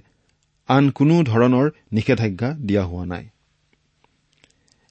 আন 0.68 0.90
কোনো 0.90 1.24
ধৰণৰ 1.24 1.72
নিষেধাজ্ঞা 1.92 2.50
দিয়া 2.54 2.84
হোৱা 2.84 3.06
নাই। 3.06 3.26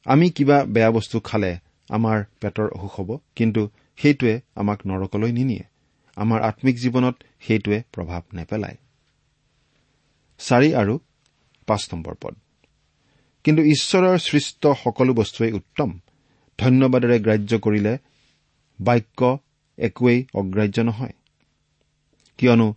আমি 0.04 0.30
কিবা 0.30 0.64
বেয়া 0.64 0.90
বস্তু 0.90 1.20
খালে 1.20 1.58
আমাৰ 1.90 2.18
পেটৰ 2.40 2.68
অসুখ 2.76 2.94
হ'ব 3.00 3.10
কিন্তু 3.36 3.62
সেইটোৱে 3.98 4.34
আমাক 4.54 4.78
নৰকলৈ 4.86 5.32
নিনিয়ে। 5.32 5.64
আমাৰ 6.16 6.40
আম্মিক 6.42 6.76
জীৱনত 6.76 7.14
সেইটোৱে 7.40 7.78
প্ৰভাৱ 7.92 8.22
নেপেলায়। 8.32 8.76
চাৰি 10.40 10.74
আৰু 10.74 10.94
পাঁচ 11.66 11.82
নম্বৰ 11.92 12.14
পদ। 12.20 12.34
কিন্তু 13.44 13.62
ঈশ্বৰৰ 13.62 14.18
সৃষ্ট 14.18 14.62
সকলো 14.84 15.12
বস্তুৱেই 15.14 15.52
উত্তম। 15.52 15.90
ধন্যবাদেৰে 16.58 17.16
গ্ৰাহ্য 17.20 17.52
কৰিলে 17.58 17.98
বাক্য 18.80 19.38
একোৱেই 19.78 20.26
অগ্ৰাহ্য 20.34 20.78
নহয়। 20.80 21.14
কিয়নো 22.38 22.68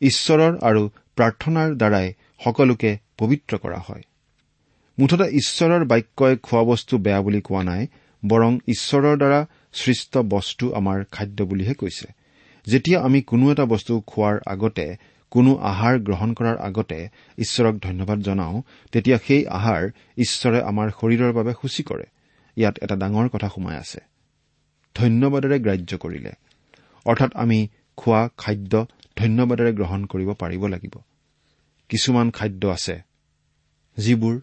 ঈশ্বৰৰ 0.00 0.52
আৰু 0.58 0.82
প্ৰাৰ্থনাৰ 1.16 1.68
দ্বাৰাই 1.74 2.12
সকলোকে 2.44 2.90
পবিত্ৰ 3.18 3.52
কৰা 3.56 3.80
হয়। 3.88 4.02
মুঠতে 4.98 5.26
ঈশ্বৰৰ 5.36 5.84
বাক্যই 5.84 6.36
খোৱা 6.36 6.62
বস্তু 6.62 6.98
বেয়া 6.98 7.20
বুলি 7.22 7.40
কোৱা 7.40 7.62
নাই 7.62 7.86
বৰং 8.28 8.58
ঈশ্বৰৰ 8.66 9.16
দ্বাৰা 9.16 9.46
সৃষ্ট 9.72 10.18
বস্তু 10.18 10.74
আমাৰ 10.74 11.04
খাদ্য 11.04 11.44
বুলিহে 11.44 11.74
কৈছে। 11.74 12.12
যেতিয়া 12.66 13.00
আমি 13.00 13.22
কোনো 13.22 13.52
এটা 13.52 13.64
বস্তু 13.64 14.00
খোৱাৰ 14.00 14.38
আগতে 14.46 14.96
কোনো 15.30 15.56
আহাৰ 15.56 15.98
গ্ৰহণ 15.98 16.34
কৰাৰ 16.34 16.56
আগতে 16.58 17.08
ঈশ্বৰক 17.38 17.74
ধন্যবাদ 17.78 18.18
জনাওঁ 18.18 18.62
তেতিয়া 18.92 19.18
সেই 19.26 19.46
আহাৰ 19.46 19.90
ঈশ্বৰে 20.16 20.62
আমাৰ 20.62 20.90
শৰীৰৰ 21.00 21.32
বাবে 21.32 21.52
সূচী 21.62 21.82
কৰে। 21.82 22.04
ইয়াত 22.56 22.78
এটা 22.82 22.96
ডাঙৰ 22.96 23.28
কথা 23.28 23.48
সোমাই 23.48 23.76
আছে। 23.76 24.00
ধন্যবাদেৰে 24.94 25.58
গ্ৰাহ্য 25.58 25.98
কৰিলে। 25.98 26.32
অৰ্থাৎ 27.04 27.30
আমি 27.34 27.68
খোৱা 27.96 28.28
খাদ্য 28.36 28.86
ধন্যবাদেৰে 29.16 29.72
গ্ৰহণ 29.72 30.04
কৰিব 30.04 30.32
পাৰিব 30.32 30.66
লাগিব। 30.66 30.94
কিছুমান 31.88 32.30
খাদ্য 32.30 32.68
আছে 32.68 33.00
যিবোৰ 33.96 34.40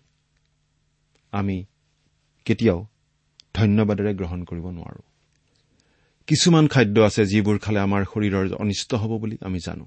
আমি 1.32 1.66
কেতিয়াও 2.46 2.86
ধন্যবাদেৰে 3.60 4.12
গ্ৰহণ 4.14 4.40
কৰিব 4.44 4.66
নোৱাৰো। 4.78 5.02
কিছুমান 6.28 6.66
খাদ্য 6.68 6.96
আছে 7.02 7.22
যিবোৰ 7.26 7.58
খালে 7.58 7.80
আমাৰ 7.80 8.02
শৰীৰৰ 8.12 8.46
অনিষ্ট 8.64 8.92
হ'ব 9.02 9.12
বুলি 9.22 9.38
আমি 9.42 9.60
জানো। 9.60 9.86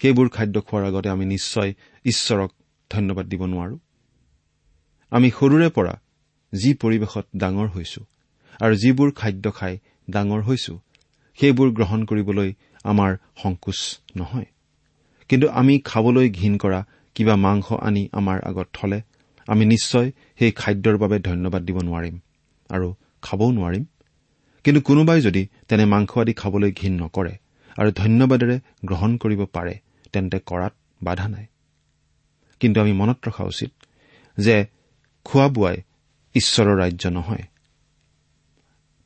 সেইবোৰ 0.00 0.28
খাদ্য 0.28 0.56
খোৱাৰ 0.60 0.84
আগতে 0.84 1.08
আমি 1.08 1.24
নিশ্চয় 1.26 1.70
ঈশ্বৰক 2.04 2.50
ধন্যবাদ 2.90 3.26
দিব 3.26 3.42
নোৱাৰো। 3.44 3.76
আমি 5.12 5.28
সৰুৰে 5.30 5.68
পৰা 5.68 5.94
যি 6.52 6.70
পৰিৱেশত 6.74 7.26
ডাঙৰ 7.36 7.68
হৈছো 7.68 8.02
আৰু 8.60 8.74
যিবোৰ 8.74 9.08
খাদ্য 9.10 9.44
খাই 9.50 9.74
ডাঙৰ 10.08 10.40
হৈছো 10.42 10.74
সেইবোৰ 11.38 11.68
গ্ৰহণ 11.70 12.00
কৰিবলৈ 12.04 12.50
আমাৰ 12.84 13.10
সংকোচ 13.42 13.80
নহয়। 14.16 14.48
কিন্তু 15.30 15.46
আমি 15.60 15.74
খাবলৈ 15.84 16.28
ঘীন 16.30 16.54
কৰা 16.56 16.80
কিবা 17.16 17.34
মাংস 17.36 17.66
আনি 17.80 18.02
আমাৰ 18.12 18.38
আগত 18.40 18.68
থলে 18.72 18.98
আমি 19.48 19.64
নিশ্চয় 19.64 20.08
সেই 20.38 20.52
খাদ্যৰ 20.52 20.96
বাবে 20.96 21.16
ধন্যবাদ 21.18 21.62
দিব 21.62 21.78
নোৱাৰিম। 21.78 22.16
আৰু 22.70 22.94
খাবও 23.22 23.50
নোৱাৰিম। 23.50 23.84
কিন্তু 24.64 24.80
কোনোবাই 24.80 25.20
যদি 25.20 25.46
তেনে 25.68 25.84
মাংস 25.84 26.18
আদি 26.18 26.32
খাবলৈ 26.32 26.72
ঘীন 26.72 27.02
নকৰে 27.02 27.34
আৰু 27.76 27.92
ধন্যবাদেৰে 27.92 28.60
গ্ৰহণ 28.84 29.16
কৰিব 29.16 29.44
পাৰে 29.44 29.78
তেন্তে 30.12 30.38
কৰাত 30.46 30.74
বাধা 31.02 31.28
নাই। 31.28 31.46
কিন্তু 32.60 32.80
আমি 32.80 32.92
মনত 32.92 33.28
ৰখা 33.28 33.44
উচিত 33.44 33.70
যে 34.38 34.66
খোৱা 35.24 35.48
বোৱাই 35.48 35.76
ঈশ্বৰৰ 36.34 36.76
ৰাজ্য 36.76 37.08
নহয়। 37.08 37.44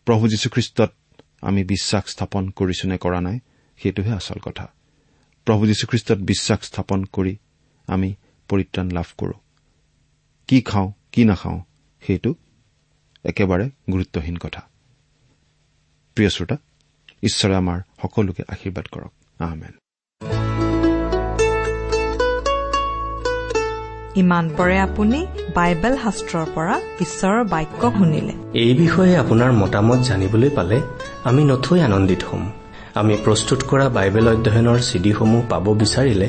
প্ৰভু 0.04 0.28
যীশুখ্ৰীষ্টত 0.28 0.92
আমি 1.42 1.64
বিশ্বাস 1.64 2.04
স্থাপন 2.06 2.50
কৰিছো 2.50 2.88
নে 2.88 2.98
কৰা 2.98 3.20
নাই 3.20 3.38
সেইটোহে 3.76 4.12
আচল 4.12 4.38
কথা। 4.38 4.66
প্ৰভু 5.44 5.66
যীশুখ্ৰীষ্টত 5.66 6.18
বিশ্বাস 6.18 6.60
স্থাপন 6.62 7.04
কৰি 7.04 7.36
আমি 7.86 8.14
পৰিত্ৰাণ 8.48 8.90
লাভ 8.90 9.08
কৰো। 9.18 9.32
কি 10.48 10.60
খাওঁ 10.60 10.92
কি 11.12 11.24
নাখাওঁ 11.24 11.60
সেইটো 12.06 12.34
একেবাৰে 13.24 13.66
গুৰুত্বহীন 13.92 14.36
কথা। 14.36 14.62
প্ৰিয় 16.16 16.30
শ্ৰোতা 16.30 16.56
ঈশ্বৰে 17.22 17.54
আমাৰ 17.54 17.78
সকলোকে 18.02 18.42
আশীৰ্বাদ 18.48 18.86
কৰক। 18.92 19.12
আহমেন 19.40 19.74
ইমান 24.16 24.44
পৰে 24.56 24.76
আপুনি 24.78 25.18
বাইবেল 25.54 25.94
শাস্ত্ৰৰ 25.96 26.46
পৰা 26.54 26.74
ঈশ্বৰৰ 27.00 27.44
বাক্য 27.44 27.90
শুনিলে। 27.90 28.34
এই 28.54 28.72
বিষয়ে 28.74 29.16
আপোনাৰ 29.16 29.52
মতামত 29.52 29.98
জানিবলৈ 29.98 30.50
পালে 30.50 30.80
আমি 31.24 31.44
নথৈ 31.44 31.80
আনন্দিত 31.80 32.22
হ'ম। 32.24 32.44
আমি 32.94 33.14
প্ৰস্তুত 33.24 33.60
কৰা 33.70 33.88
বাইবেল 33.88 34.26
অধ্যয়নৰ 34.28 34.78
চিডিসমূহ 34.78 35.42
পাব 35.48 35.64
বিচাৰিলে 35.74 36.28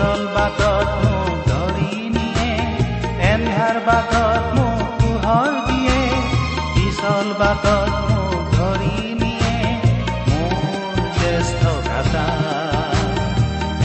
পিছল 0.00 0.22
বাটত 0.34 0.88
মোক 1.02 1.32
ধৰি 1.48 1.96
নিয়ে 2.14 2.52
এন্ধাৰ 3.26 3.76
বাটত 3.88 4.44
মোক 4.56 4.86
পোহৰ 5.00 5.50
দিয়ে 5.66 5.98
পিছল 6.74 7.26
বাটত 7.40 7.92
মোক 8.06 8.38
ধৰি 8.54 8.96
নিয়ে 9.22 9.54
মোৰ 10.28 10.96
জ্যেষ্ঠ 11.18 11.62
ভাতা 11.88 12.26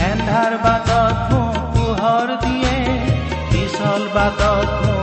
এন্ধাৰ 0.08 0.52
বাটত 0.64 1.16
মোক 1.32 1.60
পোহৰ 1.74 2.28
দিয়ে 2.44 2.76
পিছল 3.52 4.02
বাটত 4.16 4.68
মোক 4.80 4.95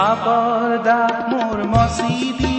পাপৰ 0.00 0.70
দাগ 0.84 1.16
মোৰ 1.30 1.58
মচি 1.72 2.49